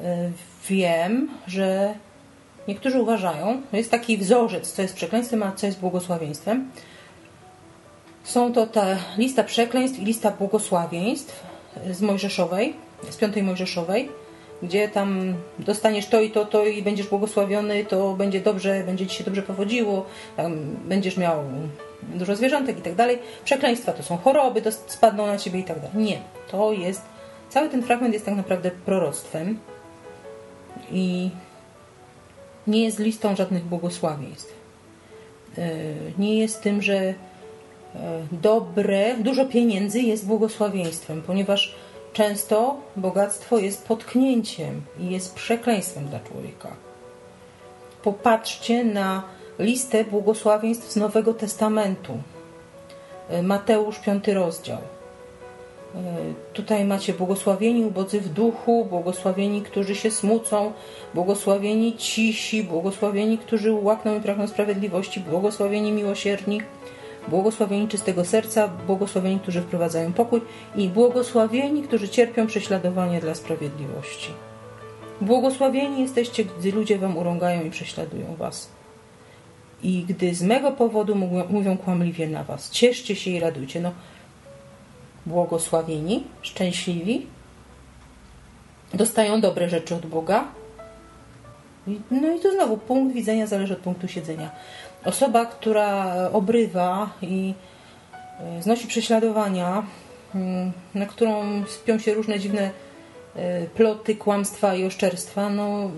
E, 0.00 0.30
wiem, 0.68 1.28
że 1.46 1.94
niektórzy 2.68 3.00
uważają, 3.00 3.62
jest 3.72 3.90
taki 3.90 4.18
wzorzec, 4.18 4.72
co 4.72 4.82
jest 4.82 4.94
przekleństwem, 4.94 5.42
a 5.42 5.52
co 5.52 5.66
jest 5.66 5.80
błogosławieństwem. 5.80 6.70
Są 8.24 8.52
to 8.52 8.66
ta 8.66 8.86
lista 9.16 9.44
przekleństw 9.44 9.98
i 9.98 10.04
lista 10.04 10.30
błogosławieństw 10.30 11.46
z 11.90 12.02
Mojżeszowej, 12.02 12.74
z 13.10 13.16
piątej 13.16 13.42
Mojżeszowej, 13.42 14.08
gdzie 14.62 14.88
tam 14.88 15.34
dostaniesz 15.58 16.06
to 16.06 16.20
i 16.20 16.30
to, 16.30 16.46
to 16.46 16.66
i 16.66 16.82
będziesz 16.82 17.06
błogosławiony, 17.06 17.84
to 17.84 18.14
będzie 18.14 18.40
dobrze, 18.40 18.82
będzie 18.86 19.06
ci 19.06 19.16
się 19.16 19.24
dobrze 19.24 19.42
powodziło, 19.42 20.06
będziesz 20.84 21.16
miał 21.16 21.44
dużo 22.02 22.36
zwierzątek 22.36 22.78
i 22.78 22.82
tak 22.82 22.94
dalej. 22.94 23.18
Przekleństwa 23.44 23.92
to 23.92 24.02
są 24.02 24.16
choroby, 24.16 24.62
to 24.62 24.72
spadną 24.72 25.26
na 25.26 25.38
ciebie 25.38 25.60
i 25.60 25.64
tak 25.64 25.80
dalej. 25.80 25.96
Nie, 25.96 26.18
to 26.50 26.72
jest, 26.72 27.02
cały 27.50 27.68
ten 27.68 27.82
fragment 27.82 28.14
jest 28.14 28.26
tak 28.26 28.36
naprawdę 28.36 28.70
proroctwem 28.70 29.58
i 30.92 31.30
nie 32.68 32.84
jest 32.84 32.98
listą 32.98 33.36
żadnych 33.36 33.64
błogosławieństw. 33.64 34.54
E, 35.58 35.70
nie 36.18 36.38
jest 36.38 36.62
tym, 36.62 36.82
że 36.82 36.94
e, 36.94 37.14
dobre, 38.32 39.14
dużo 39.16 39.46
pieniędzy 39.46 40.00
jest 40.00 40.26
błogosławieństwem, 40.26 41.22
ponieważ 41.22 41.74
często 42.12 42.76
bogactwo 42.96 43.58
jest 43.58 43.86
potknięciem 43.86 44.82
i 45.00 45.10
jest 45.10 45.34
przekleństwem 45.34 46.08
dla 46.08 46.20
człowieka. 46.20 46.76
Popatrzcie 48.02 48.84
na 48.84 49.22
listę 49.58 50.04
błogosławieństw 50.04 50.92
z 50.92 50.96
Nowego 50.96 51.34
Testamentu. 51.34 52.12
E, 53.28 53.42
Mateusz, 53.42 53.98
piąty 53.98 54.34
rozdział. 54.34 54.78
E, 55.94 55.98
tutaj 56.52 56.84
macie 56.84 57.12
błogosławieni 57.12 57.84
ubodzy 57.84 58.20
w 58.20 58.28
duchu, 58.28 58.84
błogosławieni, 58.84 59.62
którzy 59.62 59.94
się 59.94 60.10
smucą, 60.10 60.72
błogosławieni 61.14 61.96
cisi, 61.96 62.64
błogosławieni, 62.64 63.38
którzy 63.38 63.72
łakną 63.72 64.18
i 64.18 64.20
pragną 64.20 64.46
sprawiedliwości, 64.46 65.20
błogosławieni 65.20 65.92
miłosierni, 65.92 66.62
błogosławieni 67.28 67.88
czystego 67.88 68.24
serca, 68.24 68.68
błogosławieni, 68.86 69.40
którzy 69.40 69.60
wprowadzają 69.60 70.12
pokój 70.12 70.40
i 70.76 70.88
błogosławieni, 70.88 71.82
którzy 71.82 72.08
cierpią 72.08 72.46
prześladowanie 72.46 73.20
dla 73.20 73.34
sprawiedliwości. 73.34 74.30
Błogosławieni 75.20 76.02
jesteście, 76.02 76.44
gdy 76.44 76.72
ludzie 76.72 76.98
wam 76.98 77.16
urągają 77.16 77.64
i 77.64 77.70
prześladują 77.70 78.36
was. 78.36 78.68
I 79.82 80.04
gdy 80.08 80.34
z 80.34 80.42
mego 80.42 80.72
powodu 80.72 81.14
mówią, 81.50 81.76
kłamliwie 81.76 82.28
na 82.28 82.44
was, 82.44 82.70
cieszcie 82.70 83.16
się 83.16 83.30
i 83.30 83.40
radujcie. 83.40 83.80
No, 83.80 83.92
błogosławieni, 85.28 86.24
szczęśliwi, 86.42 87.26
dostają 88.94 89.40
dobre 89.40 89.68
rzeczy 89.68 89.94
od 89.94 90.06
Boga. 90.06 90.44
No 92.10 92.32
i 92.32 92.40
tu 92.40 92.52
znowu 92.52 92.76
punkt 92.76 93.14
widzenia 93.14 93.46
zależy 93.46 93.72
od 93.72 93.78
punktu 93.78 94.08
siedzenia. 94.08 94.50
Osoba, 95.04 95.46
która 95.46 96.14
obrywa 96.32 97.10
i 97.22 97.54
e, 98.40 98.62
znosi 98.62 98.86
prześladowania, 98.86 99.82
mm, 100.34 100.72
na 100.94 101.06
którą 101.06 101.64
spią 101.66 101.98
się 101.98 102.14
różne 102.14 102.38
dziwne 102.38 102.70
e, 103.36 103.66
ploty, 103.66 104.16
kłamstwa 104.16 104.74
i 104.74 104.84
oszczerstwa, 104.84 105.50
no 105.50 105.90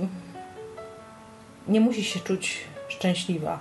nie 1.68 1.80
musi 1.80 2.04
się 2.04 2.20
czuć 2.20 2.60
szczęśliwa. 2.88 3.58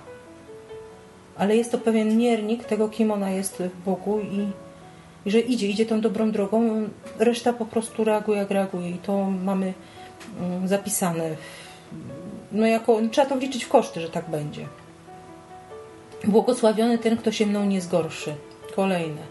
Ale 1.38 1.56
jest 1.56 1.72
to 1.72 1.78
pewien 1.78 2.16
miernik 2.16 2.64
tego, 2.64 2.88
kim 2.88 3.10
ona 3.10 3.30
jest 3.30 3.56
w 3.62 3.84
Bogu 3.84 4.20
i 4.20 4.46
i 5.26 5.30
że 5.30 5.40
idzie, 5.40 5.68
idzie 5.68 5.86
tą 5.86 6.00
dobrą 6.00 6.30
drogą, 6.30 6.88
reszta 7.18 7.52
po 7.52 7.66
prostu 7.66 8.04
reaguje 8.04 8.38
jak 8.38 8.50
reaguje 8.50 8.90
i 8.90 8.98
to 8.98 9.30
mamy 9.44 9.74
mm, 10.40 10.68
zapisane. 10.68 11.36
No 12.52 12.66
jako, 12.66 13.00
trzeba 13.10 13.26
to 13.26 13.36
wliczyć 13.36 13.64
w 13.64 13.68
koszty, 13.68 14.00
że 14.00 14.10
tak 14.10 14.30
będzie. 14.30 14.66
Błogosławiony 16.24 16.98
ten, 16.98 17.16
kto 17.16 17.32
się 17.32 17.46
mną 17.46 17.64
nie 17.64 17.80
zgorszy. 17.80 18.34
Kolejne. 18.76 19.22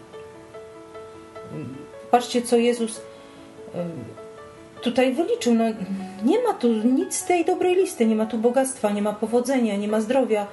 Patrzcie, 2.10 2.42
co 2.42 2.56
Jezus 2.56 3.00
tutaj 4.82 5.14
wyliczył. 5.14 5.54
No, 5.54 5.64
nie 6.24 6.42
ma 6.42 6.54
tu 6.54 6.68
nic 6.68 7.14
z 7.16 7.24
tej 7.24 7.44
dobrej 7.44 7.76
listy, 7.76 8.06
nie 8.06 8.16
ma 8.16 8.26
tu 8.26 8.38
bogactwa, 8.38 8.90
nie 8.90 9.02
ma 9.02 9.12
powodzenia, 9.12 9.76
nie 9.76 9.88
ma 9.88 10.00
zdrowia. 10.00 10.46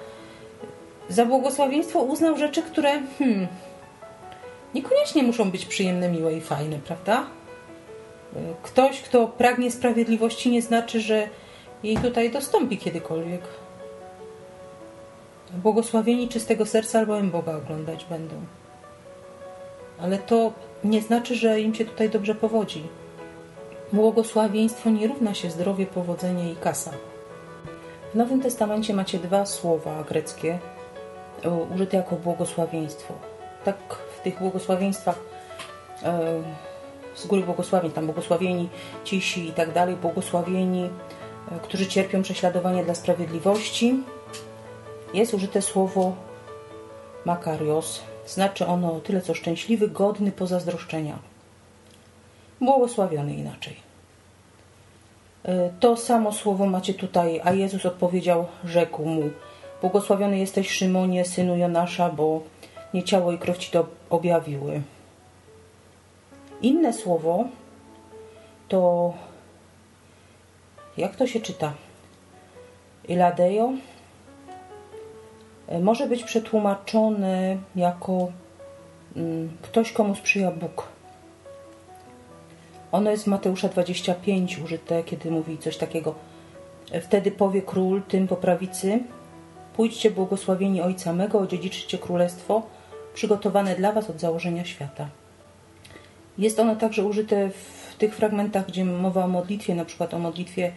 Za 1.09 1.25
błogosławieństwo 1.25 1.99
uznał 1.99 2.37
rzeczy, 2.37 2.61
które 2.61 3.01
hmm, 3.19 3.47
niekoniecznie 4.75 5.23
muszą 5.23 5.51
być 5.51 5.65
przyjemne, 5.65 6.09
miłe 6.09 6.33
i 6.33 6.41
fajne, 6.41 6.79
prawda? 6.85 7.27
Ktoś, 8.63 9.01
kto 9.01 9.27
pragnie 9.27 9.71
sprawiedliwości, 9.71 10.51
nie 10.51 10.61
znaczy, 10.61 11.01
że 11.01 11.29
jej 11.83 11.97
tutaj 11.97 12.31
dostąpi 12.31 12.77
kiedykolwiek. 12.77 13.41
Błogosławieni 15.53 16.27
czystego 16.27 16.65
serca 16.65 16.99
albowiem 16.99 17.31
Boga 17.31 17.55
oglądać 17.55 18.05
będą. 18.05 18.35
Ale 20.01 20.17
to 20.17 20.53
nie 20.83 21.01
znaczy, 21.01 21.35
że 21.35 21.61
im 21.61 21.75
się 21.75 21.85
tutaj 21.85 22.09
dobrze 22.09 22.35
powodzi. 22.35 22.83
Błogosławieństwo 23.93 24.89
nie 24.89 25.07
równa 25.07 25.33
się 25.33 25.51
zdrowie, 25.51 25.85
powodzenie 25.85 26.51
i 26.51 26.55
kasa. 26.55 26.91
W 28.13 28.15
Nowym 28.15 28.41
Testamencie 28.41 28.93
macie 28.93 29.19
dwa 29.19 29.45
słowa 29.45 30.03
greckie 30.03 30.59
e, 31.43 31.49
użyte 31.49 31.97
jako 31.97 32.15
błogosławieństwo. 32.15 33.13
Tak 33.63 33.77
w 34.17 34.21
tych 34.21 34.39
błogosławieństwach 34.39 35.19
e, 36.03 36.41
z 37.15 37.27
góry 37.27 37.43
błogosławień, 37.43 37.91
tam 37.91 38.05
błogosławieni 38.05 38.69
cisi 39.03 39.47
i 39.47 39.53
tak 39.53 39.73
dalej, 39.73 39.95
błogosławieni, 39.95 40.83
e, 40.83 41.59
którzy 41.59 41.87
cierpią 41.87 42.21
prześladowanie 42.21 42.83
dla 42.83 42.95
sprawiedliwości, 42.95 44.03
jest 45.13 45.33
użyte 45.33 45.61
słowo 45.61 46.15
makarios. 47.25 48.01
Znaczy 48.27 48.67
ono 48.67 48.99
tyle 48.99 49.21
co 49.21 49.33
szczęśliwy, 49.33 49.87
godny 49.87 50.31
pozazdroszczenia. 50.31 51.19
Błogosławiony 52.61 53.33
inaczej. 53.33 53.75
E, 55.43 55.69
to 55.79 55.97
samo 55.97 56.31
słowo 56.31 56.65
macie 56.65 56.93
tutaj, 56.93 57.41
a 57.43 57.51
Jezus 57.51 57.85
odpowiedział, 57.85 58.45
rzekł 58.63 59.05
mu: 59.05 59.29
Błogosławiony 59.81 60.37
jesteś, 60.37 60.69
Szymonie, 60.69 61.25
synu 61.25 61.57
Jonasza, 61.57 62.09
bo 62.09 62.41
nie 62.93 63.03
ciało 63.03 63.31
i 63.31 63.37
krew 63.37 63.57
ci 63.57 63.71
to 63.71 63.85
objawiły. 64.09 64.81
Inne 66.61 66.93
słowo 66.93 67.45
to 68.67 69.13
jak 70.97 71.15
to 71.15 71.27
się 71.27 71.39
czyta? 71.39 71.73
Iladejo 73.07 73.73
e, 75.67 75.79
może 75.79 76.07
być 76.07 76.23
przetłumaczony 76.23 77.57
jako 77.75 78.31
mm, 79.15 79.57
ktoś, 79.61 79.91
komu 79.91 80.15
sprzyja 80.15 80.51
Bóg. 80.51 80.87
Ono 82.91 83.11
jest 83.11 83.23
w 83.23 83.27
Mateusza 83.27 83.69
25 83.69 84.59
użyte, 84.59 85.03
kiedy 85.03 85.31
mówi 85.31 85.57
coś 85.57 85.77
takiego. 85.77 86.15
E, 86.91 87.01
wtedy 87.01 87.31
powie 87.31 87.61
król 87.61 88.01
tym 88.01 88.27
po 88.27 88.35
prawicy: 88.35 88.99
Pójdźcie 89.75 90.11
błogosławieni 90.11 90.81
Ojca 90.81 91.13
mego, 91.13 91.39
odziedziczcie 91.39 91.97
królestwo 91.97 92.61
przygotowane 93.17 93.75
dla 93.75 93.91
Was 93.91 94.09
od 94.09 94.19
założenia 94.19 94.65
świata. 94.65 95.09
Jest 96.37 96.59
ono 96.59 96.75
także 96.75 97.03
użyte 97.03 97.49
w 97.49 97.95
tych 97.97 98.15
fragmentach, 98.15 98.67
gdzie 98.67 98.85
mowa 98.85 99.25
o 99.25 99.27
modlitwie, 99.27 99.75
na 99.75 99.85
przykład 99.85 100.13
o 100.13 100.19
modlitwie 100.19 100.71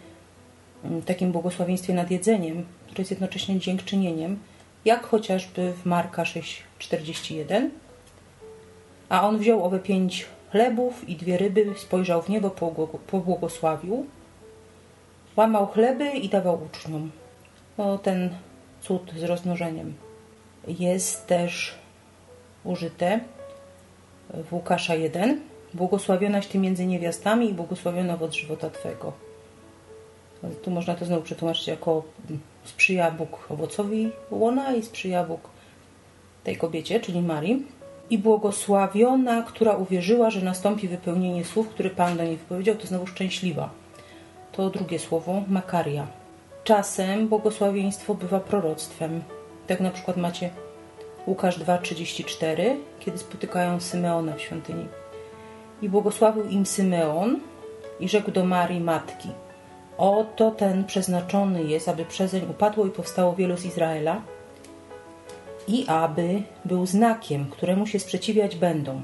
mm, 0.85 1.03
takim 1.03 1.33
błogosławieństwie 1.33 1.95
nad 1.95 2.11
jedzeniem, 2.11 2.67
które 2.87 3.01
jest 3.01 3.11
jednocześnie 3.11 3.59
dziękczynieniem, 3.59 4.39
jak 4.85 5.07
chociażby 5.07 5.73
w 5.73 5.87
Marka 5.87 6.23
6,41. 6.23 7.69
A 9.09 9.29
on 9.29 9.39
wziął 9.39 9.65
owe 9.65 9.79
pięć 9.79 10.27
chlebów 10.51 11.09
i 11.09 11.17
dwie 11.17 11.39
ryby, 11.39 11.75
spojrzał 11.77 12.23
w 12.23 12.29
niebo, 12.29 12.51
pobłogosławił, 13.07 14.07
łamał 15.37 15.67
chleby 15.67 16.11
i 16.11 16.29
dawał 16.29 16.63
uczniom. 16.65 17.11
No, 17.79 17.99
ten 17.99 18.31
cud 18.83 19.13
z 19.17 19.23
rozmnożeniem. 19.23 19.95
Jest 20.69 21.27
też 21.27 21.81
użyte 22.65 23.21
w 24.35 24.53
Łukasza 24.53 24.95
1. 24.95 25.41
Błogosławionaś 25.75 26.47
Ty 26.47 26.59
między 26.59 26.87
niewiastami 26.87 27.51
i 27.51 27.55
błogosławiona 27.55 28.15
owoc 28.15 28.35
żywota 28.35 28.71
Twego. 28.71 29.13
Tu 30.63 30.71
można 30.71 30.95
to 30.95 31.05
znowu 31.05 31.23
przetłumaczyć 31.23 31.67
jako 31.67 32.03
sprzyja 32.65 33.11
Bóg 33.11 33.47
owocowi 33.49 34.11
łona 34.31 34.75
i 34.75 34.83
sprzyja 34.83 35.25
Bóg 35.25 35.41
tej 36.45 36.57
kobiecie, 36.57 37.01
czyli 37.01 37.23
Marii. 37.23 37.67
I 38.11 38.19
błogosławiona, 38.19 39.43
która 39.43 39.77
uwierzyła, 39.77 40.31
że 40.31 40.41
nastąpi 40.41 40.89
wypełnienie 40.89 41.45
słów, 41.45 41.69
które 41.69 41.91
Pan 41.91 42.17
do 42.17 42.25
niej 42.25 42.37
wypowiedział, 42.37 42.77
to 42.77 42.87
znowu 42.87 43.07
szczęśliwa. 43.07 43.71
To 44.53 44.71
drugie 44.71 44.99
słowo, 44.99 45.43
Makaria. 45.49 46.07
Czasem 46.65 47.29
błogosławieństwo 47.29 48.15
bywa 48.15 48.41
proroctwem. 48.41 49.23
Tak 49.67 49.81
na 49.81 49.91
przykład 49.91 50.17
macie 50.17 50.51
Łukasz 51.27 51.59
2,34, 51.59 52.77
kiedy 53.01 53.19
spotykają 53.19 53.81
Symeona 53.81 54.35
w 54.35 54.41
świątyni. 54.41 54.87
I 55.83 55.89
błogosławił 55.89 56.45
im 56.45 56.67
Symeon 56.67 57.41
i 58.01 58.09
rzekł 58.09 58.31
do 58.31 58.45
Marii 58.45 58.81
Matki– 58.81 59.29
Oto 60.01 60.51
ten 60.51 60.85
przeznaczony 60.85 61.65
jest, 61.65 61.89
aby 61.89 62.05
przezeń 62.05 62.51
upadło 62.51 62.87
i 62.87 62.91
powstało 62.91 63.35
wielu 63.35 63.57
z 63.57 63.65
Izraela 63.65 64.23
i 65.69 65.85
aby 65.89 66.43
był 66.65 66.87
znakiem, 66.87 67.51
któremu 67.51 67.87
się 67.87 67.99
sprzeciwiać 67.99 68.57
będą, 68.57 69.03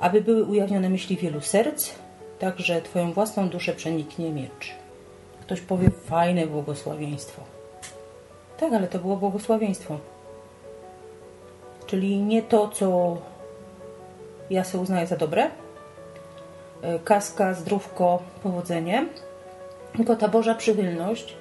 aby 0.00 0.20
były 0.20 0.44
ujawnione 0.44 0.88
myśli 0.88 1.16
wielu 1.16 1.40
serc, 1.40 1.90
tak 2.38 2.58
że 2.58 2.82
Twoją 2.82 3.12
własną 3.12 3.48
duszę 3.48 3.72
przeniknie 3.72 4.30
miecz. 4.30 4.74
Ktoś 5.40 5.60
powie, 5.60 5.90
fajne 5.90 6.46
błogosławieństwo. 6.46 7.42
Tak, 8.58 8.72
ale 8.72 8.88
to 8.88 8.98
było 8.98 9.16
błogosławieństwo. 9.16 9.98
Czyli 11.86 12.18
nie 12.18 12.42
to, 12.42 12.68
co 12.68 13.16
ja 14.50 14.64
sobie 14.64 14.82
uznaję 14.82 15.06
za 15.06 15.16
dobre. 15.16 15.50
E, 16.82 16.98
kaska, 16.98 17.54
zdrówko, 17.54 18.22
powodzenie. 18.42 19.06
Tylko 19.96 20.16
ta 20.16 20.28
Boża 20.28 20.54
przychylność, 20.54 21.36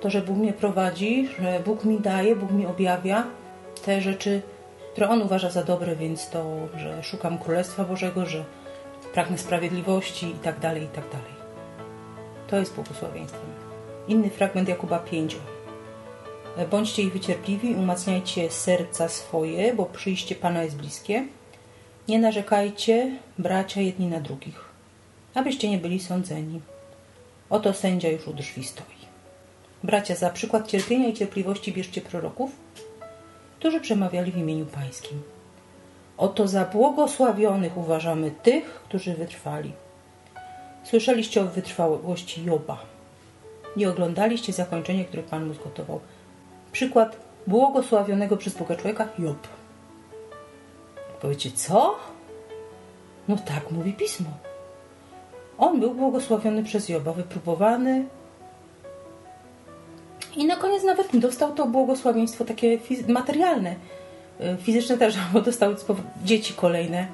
to, 0.00 0.10
że 0.10 0.22
Bóg 0.22 0.36
mnie 0.36 0.52
prowadzi, 0.52 1.28
że 1.40 1.60
Bóg 1.60 1.84
mi 1.84 2.00
daje, 2.00 2.36
Bóg 2.36 2.50
mi 2.50 2.66
objawia 2.66 3.26
te 3.84 4.00
rzeczy, 4.00 4.42
które 4.92 5.08
On 5.08 5.22
uważa 5.22 5.50
za 5.50 5.64
dobre, 5.64 5.96
więc 5.96 6.30
to, 6.30 6.44
że 6.76 7.02
szukam 7.02 7.38
Królestwa 7.38 7.84
Bożego, 7.84 8.26
że 8.26 8.44
pragnę 9.14 9.38
sprawiedliwości 9.38 10.26
i 10.26 10.34
tak 10.34 10.60
dalej, 10.60 10.82
i 10.82 10.88
tak 10.88 11.04
dalej. 11.08 11.40
To 12.46 12.56
jest 12.56 12.74
błogosławieństwem. 12.74 13.50
Inny 14.08 14.30
fragment 14.30 14.68
Jakuba 14.68 14.98
5. 14.98 15.36
Bądźcie 16.70 17.02
ich 17.02 17.12
wycierpliwi, 17.12 17.74
umacniajcie 17.74 18.50
serca 18.50 19.08
swoje, 19.08 19.74
bo 19.74 19.86
przyjście 19.86 20.34
Pana 20.34 20.62
jest 20.62 20.76
bliskie. 20.76 21.24
Nie 22.08 22.18
narzekajcie, 22.18 23.18
bracia, 23.38 23.80
jedni 23.80 24.06
na 24.06 24.20
drugich, 24.20 24.64
abyście 25.34 25.70
nie 25.70 25.78
byli 25.78 26.00
sądzeni. 26.00 26.60
Oto 27.50 27.72
sędzia 27.72 28.08
już 28.08 28.28
u 28.28 28.32
drzwi 28.34 28.64
stoi. 28.64 29.00
Bracia, 29.84 30.14
za 30.14 30.30
przykład 30.30 30.68
cierpienia 30.68 31.08
i 31.08 31.12
cierpliwości 31.14 31.72
bierzcie 31.72 32.00
proroków, 32.00 32.50
którzy 33.58 33.80
przemawiali 33.80 34.32
w 34.32 34.36
imieniu 34.36 34.66
Pańskim. 34.66 35.22
Oto 36.16 36.48
za 36.48 36.64
błogosławionych 36.64 37.76
uważamy 37.76 38.30
tych, 38.30 38.64
którzy 38.64 39.14
wytrwali. 39.14 39.72
Słyszeliście 40.84 41.42
o 41.42 41.46
wytrwałości 41.46 42.44
Joba. 42.44 42.78
Nie 43.76 43.90
oglądaliście 43.90 44.52
zakończenia, 44.52 45.04
które 45.04 45.22
Pan 45.22 45.46
mu 45.46 45.54
zgotował. 45.54 46.00
Przykład 46.72 47.16
błogosławionego 47.46 48.36
przez 48.36 48.54
Boga 48.54 48.76
człowieka 48.76 49.08
Job. 49.18 49.48
Powiecie, 51.20 51.50
co? 51.50 51.96
No 53.28 53.36
tak 53.36 53.70
mówi 53.70 53.92
Pismo. 53.92 54.30
On 55.58 55.80
był 55.80 55.94
błogosławiony 55.94 56.64
przez 56.64 56.88
Joba, 56.88 57.12
wypróbowany. 57.12 58.04
I 60.36 60.46
na 60.46 60.56
koniec 60.56 60.84
nawet 60.84 61.16
dostał 61.16 61.54
to 61.54 61.66
błogosławieństwo 61.66 62.44
takie 62.44 62.78
materialne. 63.08 63.74
Y, 64.40 64.56
fizyczne 64.62 64.98
też, 64.98 65.18
bo 65.32 65.40
dostał 65.40 65.74
dzieci 66.24 66.54
kolejne. 66.54 67.06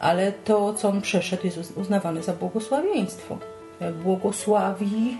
Ale 0.00 0.32
to, 0.32 0.74
co 0.74 0.88
on 0.88 1.00
przeszedł, 1.00 1.46
jest 1.46 1.76
uznawane 1.76 2.22
za 2.22 2.32
błogosławieństwo. 2.32 3.38
Błogosławi 4.02 5.18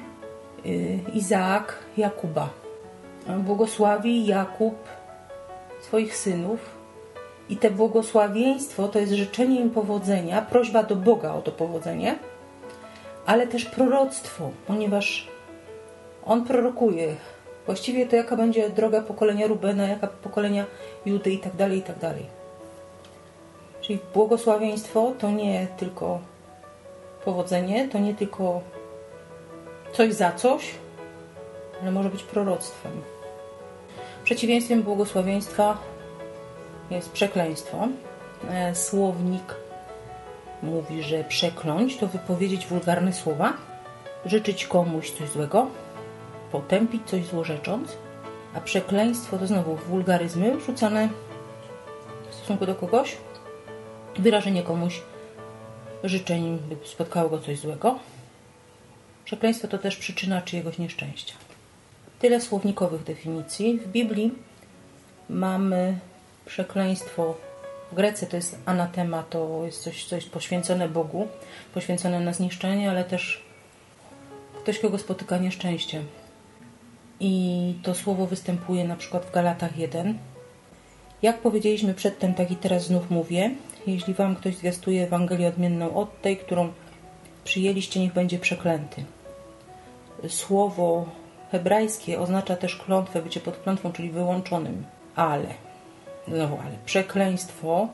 y, 0.66 1.00
Izaak 1.14 1.78
Jakuba. 1.96 2.65
Błogosławi 3.28 4.26
Jakub 4.26 4.74
swoich 5.80 6.16
synów 6.16 6.60
i 7.48 7.56
te 7.56 7.70
błogosławieństwo 7.70 8.88
to 8.88 8.98
jest 8.98 9.12
życzenie 9.12 9.60
im 9.60 9.70
powodzenia, 9.70 10.42
prośba 10.42 10.82
do 10.82 10.96
Boga 10.96 11.32
o 11.32 11.42
to 11.42 11.52
powodzenie, 11.52 12.18
ale 13.26 13.46
też 13.46 13.64
proroctwo, 13.64 14.50
ponieważ 14.66 15.28
on 16.24 16.44
prorokuje 16.44 17.16
właściwie 17.66 18.06
to, 18.06 18.16
jaka 18.16 18.36
będzie 18.36 18.70
droga 18.70 19.02
pokolenia 19.02 19.46
Rubena, 19.46 19.88
jaka 19.88 20.06
pokolenia 20.06 20.64
Judy 21.06 21.30
i 21.30 21.38
tak 21.38 21.56
dalej, 21.56 21.78
i 21.78 21.82
tak 21.82 21.98
dalej. 21.98 22.26
Czyli 23.80 23.98
błogosławieństwo 24.14 25.12
to 25.18 25.30
nie 25.30 25.66
tylko 25.76 26.20
powodzenie, 27.24 27.88
to 27.88 27.98
nie 27.98 28.14
tylko 28.14 28.60
coś 29.92 30.14
za 30.14 30.32
coś, 30.32 30.74
ale 31.82 31.92
może 31.92 32.10
być 32.10 32.22
proroctwem. 32.22 33.15
Przeciwieństwem 34.26 34.82
błogosławieństwa 34.82 35.78
jest 36.90 37.12
przekleństwo. 37.12 37.88
E, 38.50 38.74
słownik 38.74 39.54
mówi, 40.62 41.02
że 41.02 41.24
przekląć 41.24 41.96
to 41.96 42.06
wypowiedzieć 42.06 42.66
wulgarne 42.66 43.12
słowa, 43.12 43.52
życzyć 44.24 44.66
komuś 44.66 45.10
coś 45.10 45.28
złego, 45.28 45.66
potępić 46.52 47.02
coś 47.06 47.24
złorzecząc, 47.24 47.96
a 48.54 48.60
przekleństwo 48.60 49.38
to 49.38 49.46
znowu 49.46 49.76
wulgaryzmy 49.76 50.60
rzucane 50.60 51.08
w 52.30 52.34
stosunku 52.34 52.66
do 52.66 52.74
kogoś, 52.74 53.16
wyrażenie 54.18 54.62
komuś 54.62 55.02
życzeń, 56.04 56.58
by 56.68 56.88
spotkało 56.88 57.30
go 57.30 57.38
coś 57.38 57.58
złego. 57.58 57.98
Przekleństwo 59.24 59.68
to 59.68 59.78
też 59.78 59.96
przyczyna 59.96 60.42
czyjegoś 60.42 60.78
nieszczęścia. 60.78 61.45
Tyle 62.18 62.40
słownikowych 62.40 63.02
definicji. 63.02 63.78
W 63.78 63.88
Biblii 63.88 64.32
mamy 65.28 65.98
przekleństwo 66.46 67.34
w 67.92 67.94
Grece 67.94 68.26
to 68.26 68.36
jest 68.36 68.58
anatema, 68.64 69.22
to 69.22 69.62
jest 69.64 70.08
coś, 70.08 70.24
poświęcone 70.24 70.88
Bogu, 70.88 71.28
poświęcone 71.74 72.20
na 72.20 72.32
zniszczenie, 72.32 72.90
ale 72.90 73.04
też 73.04 73.42
ktoś, 74.62 74.78
kogo 74.78 74.98
spotyka 74.98 75.38
nieszczęście. 75.38 76.02
I 77.20 77.74
to 77.82 77.94
słowo 77.94 78.26
występuje 78.26 78.84
na 78.84 78.96
przykład 78.96 79.26
w 79.26 79.32
Galatach 79.32 79.78
1. 79.78 80.18
Jak 81.22 81.38
powiedzieliśmy 81.38 81.94
przedtem, 81.94 82.34
tak 82.34 82.50
i 82.50 82.56
teraz 82.56 82.86
znów 82.86 83.10
mówię. 83.10 83.50
Jeśli 83.86 84.14
wam 84.14 84.36
ktoś 84.36 84.56
zwiastuje 84.56 85.04
Ewangelię 85.04 85.48
odmienną 85.48 85.94
od 85.94 86.22
tej, 86.22 86.36
którą 86.36 86.72
przyjęliście, 87.44 88.00
niech 88.00 88.12
będzie 88.12 88.38
przeklęty. 88.38 89.04
Słowo 90.28 91.06
hebrajskie 91.52 92.20
oznacza 92.20 92.56
też 92.56 92.76
klątwę, 92.76 93.22
bycie 93.22 93.40
pod 93.40 93.56
klątwą, 93.56 93.92
czyli 93.92 94.10
wyłączonym. 94.10 94.84
Ale 95.16 95.48
znowu, 96.28 96.58
ale 96.64 96.74
przekleństwo 96.86 97.88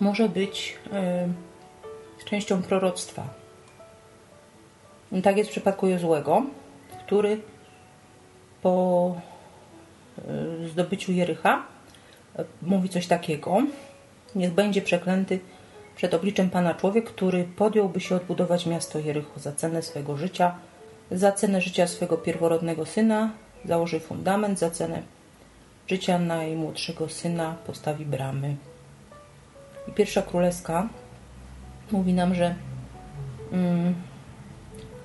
może 0.00 0.28
być 0.28 0.78
y, 2.20 2.24
częścią 2.24 2.62
proroctwa. 2.62 3.28
Tak 5.22 5.36
jest 5.36 5.50
w 5.50 5.52
przypadku 5.52 5.86
Jozłego, 5.86 6.42
który 7.06 7.40
po 8.62 9.14
y, 10.64 10.68
zdobyciu 10.68 11.12
Jericha 11.12 11.62
y, 12.38 12.44
mówi 12.62 12.88
coś 12.88 13.06
takiego. 13.06 13.62
Niech 14.34 14.52
będzie 14.52 14.82
przeklęty 14.82 15.40
przed 15.96 16.14
obliczem 16.14 16.50
Pana 16.50 16.74
człowiek, 16.74 17.04
który 17.04 17.44
podjąłby 17.44 18.00
się 18.00 18.16
odbudować 18.16 18.66
miasto 18.66 18.98
Jericho 18.98 19.40
za 19.40 19.52
cenę 19.52 19.82
swego 19.82 20.16
życia, 20.16 20.54
za 21.10 21.32
cenę 21.32 21.60
życia 21.60 21.86
swego 21.86 22.16
pierworodnego 22.16 22.86
syna, 22.86 23.30
założy 23.64 24.00
fundament, 24.00 24.58
za 24.58 24.70
cenę 24.70 25.02
życia 25.86 26.18
najmłodszego 26.18 27.08
syna 27.08 27.56
postawi 27.66 28.06
bramy. 28.06 28.56
I 29.88 29.92
pierwsza 29.92 30.22
królewska 30.22 30.88
mówi 31.92 32.12
nam, 32.12 32.34
że 32.34 32.54
mm, 33.52 33.94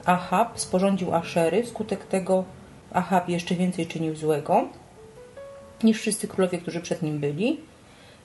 Ahab 0.05 0.59
sporządził 0.59 1.15
Aszery, 1.15 1.63
wskutek 1.63 2.05
tego 2.05 2.43
Ahab 2.91 3.29
jeszcze 3.29 3.55
więcej 3.55 3.87
czynił 3.87 4.15
złego 4.15 4.67
niż 5.83 5.99
wszyscy 5.99 6.27
królowie, 6.27 6.57
którzy 6.57 6.81
przed 6.81 7.01
nim 7.01 7.19
byli. 7.19 7.59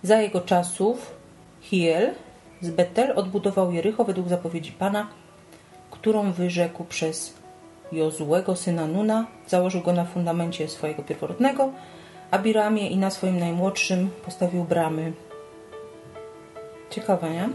Za 0.02 0.20
jego 0.20 0.40
czasów 0.40 1.14
Hiel 1.60 2.14
z 2.60 2.70
Betel 2.70 3.12
odbudował 3.16 3.72
Jericho 3.72 4.04
według 4.04 4.28
zapowiedzi 4.28 4.72
Pana, 4.72 5.06
którą 5.90 6.32
wyrzekł 6.32 6.84
przez 6.84 7.37
Jozłego 7.92 8.56
syna 8.56 8.86
Nuna, 8.86 9.26
założył 9.46 9.80
go 9.80 9.92
na 9.92 10.04
fundamencie 10.04 10.68
swojego 10.68 11.02
pierworodnego, 11.02 11.72
Abiramie 12.30 12.88
i 12.88 12.96
na 12.96 13.10
swoim 13.10 13.38
najmłodszym 13.38 14.10
postawił 14.24 14.64
bramy. 14.64 15.12
Ciekawe, 16.90 17.30
nie? 17.30 17.48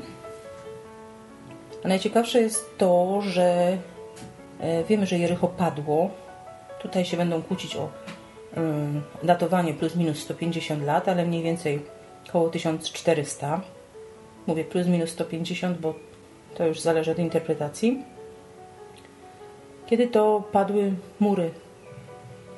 A 1.86 1.88
najciekawsze 1.88 2.41
jest 2.41 2.78
to, 2.78 3.22
że 3.22 3.78
e, 4.60 4.84
wiemy, 4.84 5.06
że 5.06 5.17
Jericho 5.17 5.48
padło. 5.48 6.10
Tutaj 6.82 7.06
się 7.06 7.17
będą 7.17 7.41
kłócić 7.41 7.76
o 7.76 7.89
datowanie 9.24 9.74
plus 9.74 9.96
minus 9.96 10.19
150 10.19 10.84
lat, 10.84 11.08
ale 11.08 11.26
mniej 11.26 11.43
więcej 11.43 11.82
około 12.30 12.50
1400. 12.50 13.62
Mówię 14.48 14.63
plus 14.63 14.88
minus 14.88 15.10
150, 15.10 15.78
bo 15.78 15.93
to 16.56 16.67
już 16.67 16.80
zależy 16.80 17.12
od 17.12 17.19
interpretacji. 17.19 18.04
Kiedy 19.86 20.08
to 20.08 20.43
padły 20.52 20.93
mury. 21.19 21.52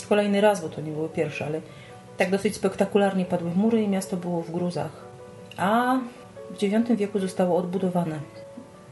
Kolejny 0.09 0.41
raz, 0.41 0.61
bo 0.61 0.69
to 0.69 0.81
nie 0.81 0.91
były 0.91 1.09
pierwsze, 1.09 1.45
ale 1.45 1.61
tak 2.17 2.31
dosyć 2.31 2.55
spektakularnie 2.55 3.25
padły 3.25 3.51
mury 3.55 3.81
i 3.81 3.87
miasto 3.87 4.17
było 4.17 4.41
w 4.41 4.51
gruzach. 4.51 5.05
A 5.57 5.99
w 6.51 6.63
IX 6.63 6.91
wieku 6.95 7.19
zostało 7.19 7.57
odbudowane, 7.57 8.19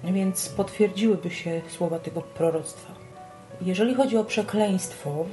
więc 0.03 0.49
potwierdziłyby 0.49 1.29
się 1.29 1.61
słowa 1.69 1.99
tego 1.99 2.21
proroctwa. 2.21 2.93
Jeżeli 3.61 3.95
chodzi 3.95 4.17
o 4.17 4.23
przekleństwo, 4.23 5.25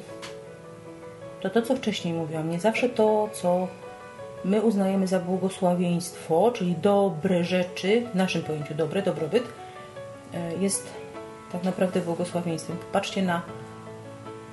to 1.40 1.50
to, 1.50 1.62
co 1.62 1.76
wcześniej 1.76 2.14
mówiłam, 2.14 2.50
nie 2.50 2.60
zawsze 2.60 2.88
to, 2.88 3.28
co 3.32 3.68
my 4.44 4.62
uznajemy 4.62 5.06
za 5.06 5.20
błogosławieństwo, 5.20 6.52
czyli 6.54 6.74
dobre 6.74 7.44
rzeczy, 7.44 8.06
w 8.12 8.14
naszym 8.14 8.42
pojęciu 8.42 8.74
dobre, 8.74 9.02
dobrobyt, 9.02 9.44
e, 10.34 10.56
jest 10.56 10.88
tak 11.52 11.64
naprawdę 11.64 12.00
błogosławieństwem. 12.00 12.76
Patrzcie 12.92 13.22
na 13.22 13.42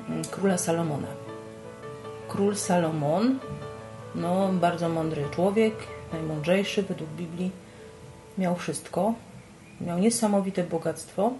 mm, 0.10 0.23
króla 0.25 0.57
Salomona. 0.57 1.07
Król 2.27 2.55
Salomon, 2.55 3.39
no 4.15 4.49
bardzo 4.53 4.89
mądry 4.89 5.23
człowiek, 5.31 5.73
najmądrzejszy 6.13 6.83
według 6.83 7.10
Biblii, 7.10 7.51
miał 8.38 8.55
wszystko, 8.55 9.13
miał 9.81 9.99
niesamowite 9.99 10.63
bogactwo, 10.63 11.31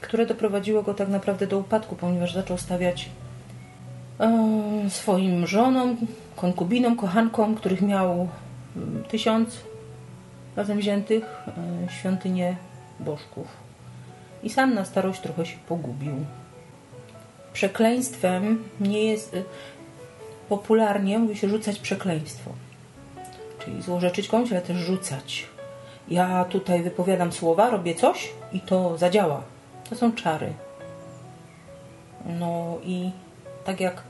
które 0.00 0.26
doprowadziło 0.26 0.82
go 0.82 0.94
tak 0.94 1.08
naprawdę 1.08 1.46
do 1.46 1.58
upadku, 1.58 1.96
ponieważ 1.96 2.34
zaczął 2.34 2.58
stawiać 2.58 3.08
e, 4.20 4.90
swoim 4.90 5.46
żonom, 5.46 5.96
konkubinom, 6.36 6.96
kochankom, 6.96 7.54
których 7.54 7.82
miał 7.82 8.28
mm, 8.76 9.04
tysiąc 9.04 9.60
razem 10.56 10.78
wziętych, 10.78 11.24
e, 11.24 11.92
świątynie 11.92 12.56
bożków. 13.00 13.46
I 14.42 14.50
sam 14.50 14.74
na 14.74 14.84
starość 14.84 15.20
trochę 15.20 15.46
się 15.46 15.56
pogubił. 15.68 16.12
Przekleństwem 17.52 18.64
nie 18.80 19.04
jest. 19.04 19.34
E, 19.34 19.42
popularnie 20.48 21.18
mówi 21.18 21.36
się 21.36 21.48
rzucać 21.48 21.78
przekleństwo. 21.78 22.50
Czyli 23.58 23.82
złorzeczyć 23.82 24.28
komuś, 24.28 24.52
ale 24.52 24.60
też 24.60 24.76
rzucać. 24.76 25.46
Ja 26.08 26.44
tutaj 26.44 26.82
wypowiadam 26.82 27.32
słowa, 27.32 27.70
robię 27.70 27.94
coś 27.94 28.32
i 28.52 28.60
to 28.60 28.98
zadziała. 28.98 29.42
To 29.90 29.96
są 29.96 30.12
czary. 30.12 30.52
No 32.26 32.78
i 32.84 33.10
tak 33.64 33.80
jak 33.80 34.02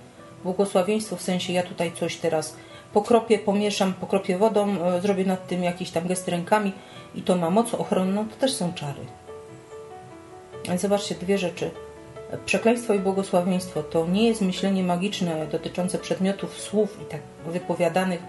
błogosławieństwo, 0.43 1.17
w 1.17 1.23
sensie 1.23 1.53
ja 1.53 1.63
tutaj 1.63 1.93
coś 1.93 2.17
teraz 2.17 2.57
pokropię, 2.93 3.39
pomieszam, 3.39 3.93
pokropię 3.93 4.39
wodą, 4.39 4.85
e, 4.85 5.01
zrobię 5.01 5.25
nad 5.25 5.47
tym 5.47 5.63
jakieś 5.63 5.91
tam 5.91 6.09
gesty 6.09 6.31
rękami 6.31 6.73
i 7.15 7.23
to 7.23 7.37
ma 7.37 7.51
moc 7.51 7.75
ochronną, 7.75 8.29
to 8.29 8.37
też 8.37 8.55
są 8.55 8.73
czary. 8.73 9.01
Zobaczcie, 10.77 11.15
dwie 11.15 11.39
rzeczy. 11.39 11.71
Przekleństwo 12.47 12.95
i 12.95 12.99
błogosławieństwo 12.99 13.83
to 13.83 14.07
nie 14.07 14.29
jest 14.29 14.41
myślenie 14.41 14.83
magiczne 14.85 15.47
dotyczące 15.47 15.99
przedmiotów, 15.99 16.61
słów 16.61 16.99
i 17.03 17.05
tak 17.05 17.21
wypowiadanych, 17.47 18.23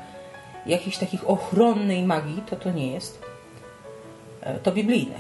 jakichś 0.66 0.98
takich 0.98 1.30
ochronnej 1.30 2.04
magii, 2.04 2.44
to 2.50 2.56
to 2.56 2.72
nie 2.72 2.92
jest. 2.92 3.20
E, 4.42 4.60
to 4.60 4.72
biblijne 4.72 5.16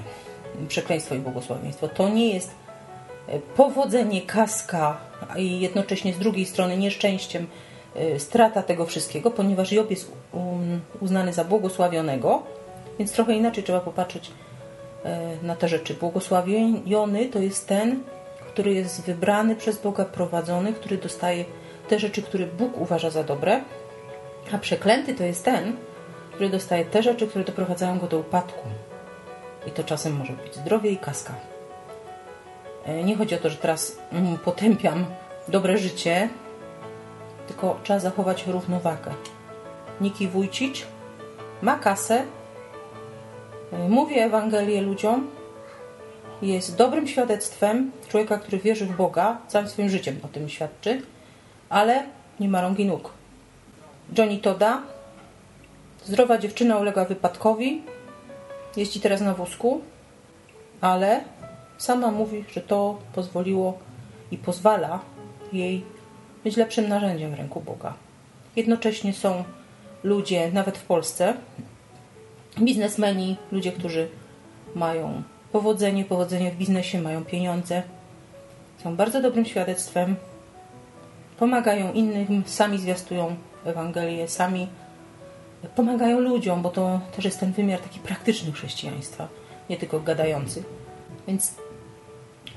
przekleństwo 0.68 1.16
i 1.16 1.20
błogosławieństwo. 1.20 1.88
To 1.88 2.10
nie 2.10 2.34
jest 2.34 2.52
e, 3.28 3.40
powodzenie, 3.40 4.22
kaska 4.22 4.98
i 5.38 5.60
jednocześnie 5.60 6.14
z 6.14 6.20
drugiej 6.20 6.46
strony 6.46 6.78
nieszczęściem 6.78 7.48
e, 7.96 8.20
strata 8.20 8.64
tego 8.64 8.86
wszystkiego, 8.86 9.32
ponieważ 9.32 9.72
Job 9.72 9.92
jest 9.92 10.12
um, 10.32 10.82
uznany 11.02 11.34
za 11.34 11.44
błogosławionego, 11.44 12.44
więc 13.00 13.12
trochę 13.12 13.34
inaczej 13.34 13.64
trzeba 13.64 13.80
popatrzeć 13.80 14.32
na 15.42 15.56
te 15.56 15.68
rzeczy. 15.68 15.94
Błogosławiony 15.94 17.26
to 17.26 17.40
jest 17.40 17.68
ten, 17.68 18.04
który 18.48 18.74
jest 18.74 19.06
wybrany 19.06 19.56
przez 19.56 19.82
Boga, 19.82 20.06
prowadzony, 20.06 20.74
który 20.74 20.98
dostaje 20.98 21.46
te 21.88 22.00
rzeczy, 22.00 22.22
które 22.22 22.46
Bóg 22.48 22.78
uważa 22.78 23.10
za 23.10 23.24
dobre, 23.24 23.62
a 24.52 24.58
przeklęty 24.58 25.16
to 25.16 25.24
jest 25.24 25.46
ten, 25.46 25.76
który 26.32 26.50
dostaje 26.50 26.86
te 26.86 27.04
rzeczy, 27.04 27.28
które 27.28 27.46
doprowadzają 27.46 28.00
go 28.00 28.08
do 28.08 28.20
upadku. 28.20 28.70
I 29.68 29.72
to 29.72 29.84
czasem 29.84 30.16
może 30.16 30.34
być 30.34 30.56
zdrowie 30.56 30.92
i 30.92 30.98
kaska. 30.98 31.34
E, 32.86 33.04
nie 33.04 33.16
chodzi 33.16 33.36
o 33.36 33.38
to, 33.38 33.50
że 33.50 33.58
teraz 33.58 33.98
mm, 34.12 34.38
potępiam 34.38 35.06
dobre 35.48 35.78
życie, 35.78 36.30
tylko 37.48 37.80
trzeba 37.84 38.00
zachować 38.00 38.48
równowagę. 38.48 39.12
Niki 40.02 40.28
Wójcicz 40.28 40.86
ma 41.62 41.76
kasę, 41.76 42.16
e, 42.16 42.26
mówi 43.90 44.20
Ewangelię 44.20 44.82
ludziom, 44.82 45.28
jest 46.42 46.78
dobrym 46.78 47.08
świadectwem 47.08 47.92
człowieka, 48.10 48.38
który 48.38 48.58
wierzy 48.58 48.86
w 48.86 48.98
Boga, 48.98 49.38
całym 49.48 49.68
swoim 49.68 49.90
życiem 49.90 50.20
o 50.24 50.28
tym 50.28 50.50
świadczy, 50.50 51.02
ale 51.70 52.04
nie 52.40 52.50
ma 52.50 52.62
rąk 52.62 52.80
i 52.80 52.86
nóg. 52.86 53.10
Johnny 54.18 54.38
Toda, 54.38 54.82
zdrowa 56.06 56.38
dziewczyna 56.38 56.78
ulega 56.78 57.06
wypadkowi, 57.06 57.82
Jeździ 58.78 59.00
teraz 59.00 59.22
na 59.22 59.34
wózku, 59.34 59.82
ale 60.82 61.24
sama 61.78 62.12
mówi, 62.12 62.46
że 62.52 62.62
to 62.62 63.00
pozwoliło 63.14 63.78
i 64.32 64.38
pozwala 64.38 65.00
jej 65.54 65.84
być 66.44 66.58
lepszym 66.58 66.90
narzędziem 66.90 67.32
w 67.32 67.34
ręku 67.34 67.62
Boga. 67.62 67.94
Jednocześnie 68.56 69.14
są 69.14 69.44
ludzie, 70.04 70.52
nawet 70.52 70.78
w 70.78 70.84
Polsce, 70.84 71.34
biznesmeni, 72.60 73.38
ludzie, 73.52 73.72
którzy 73.72 74.08
mają 74.76 75.24
powodzenie, 75.52 76.06
powodzenie 76.06 76.52
w 76.52 76.56
biznesie, 76.56 77.02
mają 77.02 77.26
pieniądze, 77.26 77.84
są 78.84 78.96
bardzo 78.96 79.22
dobrym 79.22 79.46
świadectwem, 79.46 80.16
pomagają 81.40 81.94
innym, 81.94 82.44
sami 82.46 82.78
zwiastują 82.78 83.36
Ewangelię, 83.66 84.28
sami 84.28 84.68
pomagają 85.76 86.20
ludziom, 86.20 86.62
bo 86.62 86.70
to 86.70 87.00
też 87.16 87.26
jest 87.26 87.40
ten 87.40 87.52
wymiar 87.54 87.80
taki 87.80 88.00
praktyczny 88.00 88.52
chrześcijaństwa, 88.52 89.28
nie 89.70 89.78
tylko 89.78 90.00
gadający. 90.00 90.64
Więc 91.28 91.56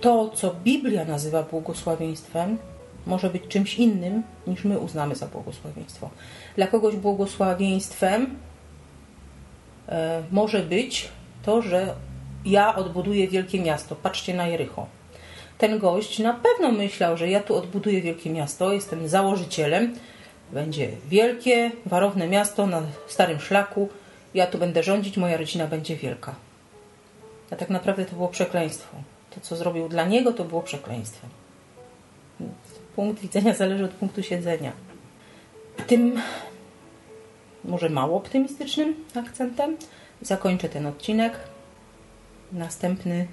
to, 0.01 0.31
co 0.35 0.55
Biblia 0.65 1.05
nazywa 1.05 1.43
błogosławieństwem, 1.43 2.59
może 3.07 3.31
być 3.31 3.43
czymś 3.49 3.75
innym, 3.75 4.23
niż 4.47 4.65
my 4.65 4.79
uznamy 4.79 5.15
za 5.15 5.27
błogosławieństwo. 5.27 6.11
Dla 6.57 6.67
kogoś 6.67 6.97
błogosławieństwem 6.97 8.37
może 10.31 10.61
być 10.61 11.09
to, 11.45 11.63
że 11.63 11.95
ja 12.45 12.75
odbuduję 12.77 13.29
wielkie 13.29 13.61
miasto. 13.61 13.97
Patrzcie 13.97 14.35
na 14.35 14.47
Jericho. 14.47 14.87
Ten 15.59 15.79
gość 15.79 16.19
na 16.19 16.35
pewno 16.35 16.73
myślał, 16.73 17.17
że 17.17 17.29
ja 17.29 17.41
tu 17.41 17.57
odbuduję 17.57 18.03
wielkie 18.03 18.31
miasto, 18.31 18.73
jestem 18.73 19.09
założycielem, 19.09 19.95
będzie 20.53 20.89
wielkie, 21.09 21.71
warowne 21.87 22.29
miasto 22.29 22.67
na 22.67 22.83
starym 23.09 23.41
szlaku. 23.41 23.89
Ja 24.35 24.47
tu 24.47 24.59
będę 24.59 24.83
rządzić, 24.83 25.17
moja 25.17 25.37
rodzina 25.37 25.67
będzie 25.67 25.97
wielka. 25.97 26.35
A 27.51 27.57
tak 27.57 27.71
naprawdę 27.71 28.05
to 28.05 28.17
było 28.17 28.29
przekleństwo. 28.29 28.97
To, 29.31 29.41
co 29.41 29.57
zrobił 29.57 29.89
dla 29.89 30.05
niego, 30.05 30.33
to 30.33 30.45
było 30.45 30.63
przekleństwem. 30.63 31.31
Punkt 32.97 33.23
widzenia 33.23 33.55
zależy 33.55 33.85
od 33.85 33.91
punktu 33.91 34.23
siedzenia. 34.23 34.73
Tym 35.87 36.21
może 37.67 37.89
mało 37.89 38.17
optymistycznym 38.17 38.95
akcentem 39.15 39.77
zakończę 40.23 40.69
ten 40.69 40.87
odcinek. 40.87 41.39
Następny 42.53 43.27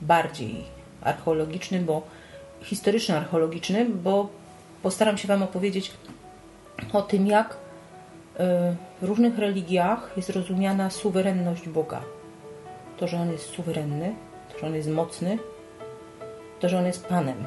bardziej 0.00 0.64
archeologiczny, 1.02 1.80
bo 1.80 2.02
historyczno-archeologiczny, 2.62 3.84
bo 3.84 4.28
postaram 4.82 5.18
się 5.18 5.28
Wam 5.28 5.42
opowiedzieć 5.42 5.92
o 6.92 7.02
tym, 7.02 7.26
jak 7.26 7.52
y, 7.52 7.56
w 9.00 9.02
różnych 9.02 9.38
religiach 9.38 10.12
jest 10.16 10.30
rozumiana 10.30 10.90
suwerenność 10.90 11.68
Boga. 11.68 12.02
To, 12.96 13.08
że 13.08 13.20
On 13.20 13.32
jest 13.32 13.44
suwerenny, 13.44 14.14
to, 14.52 14.58
że 14.58 14.66
On 14.66 14.74
jest 14.74 14.90
mocny, 14.90 15.38
to, 16.60 16.68
że 16.68 16.78
On 16.78 16.86
jest 16.86 17.06
Panem. 17.06 17.44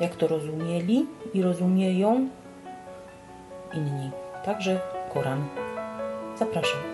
Jak 0.00 0.16
to 0.16 0.28
rozumieli 0.28 1.06
i 1.34 1.42
rozumieją 1.42 2.28
inni. 3.76 4.10
Także 4.44 4.80
Koran. 5.14 5.48
Zapraszam. 6.38 6.93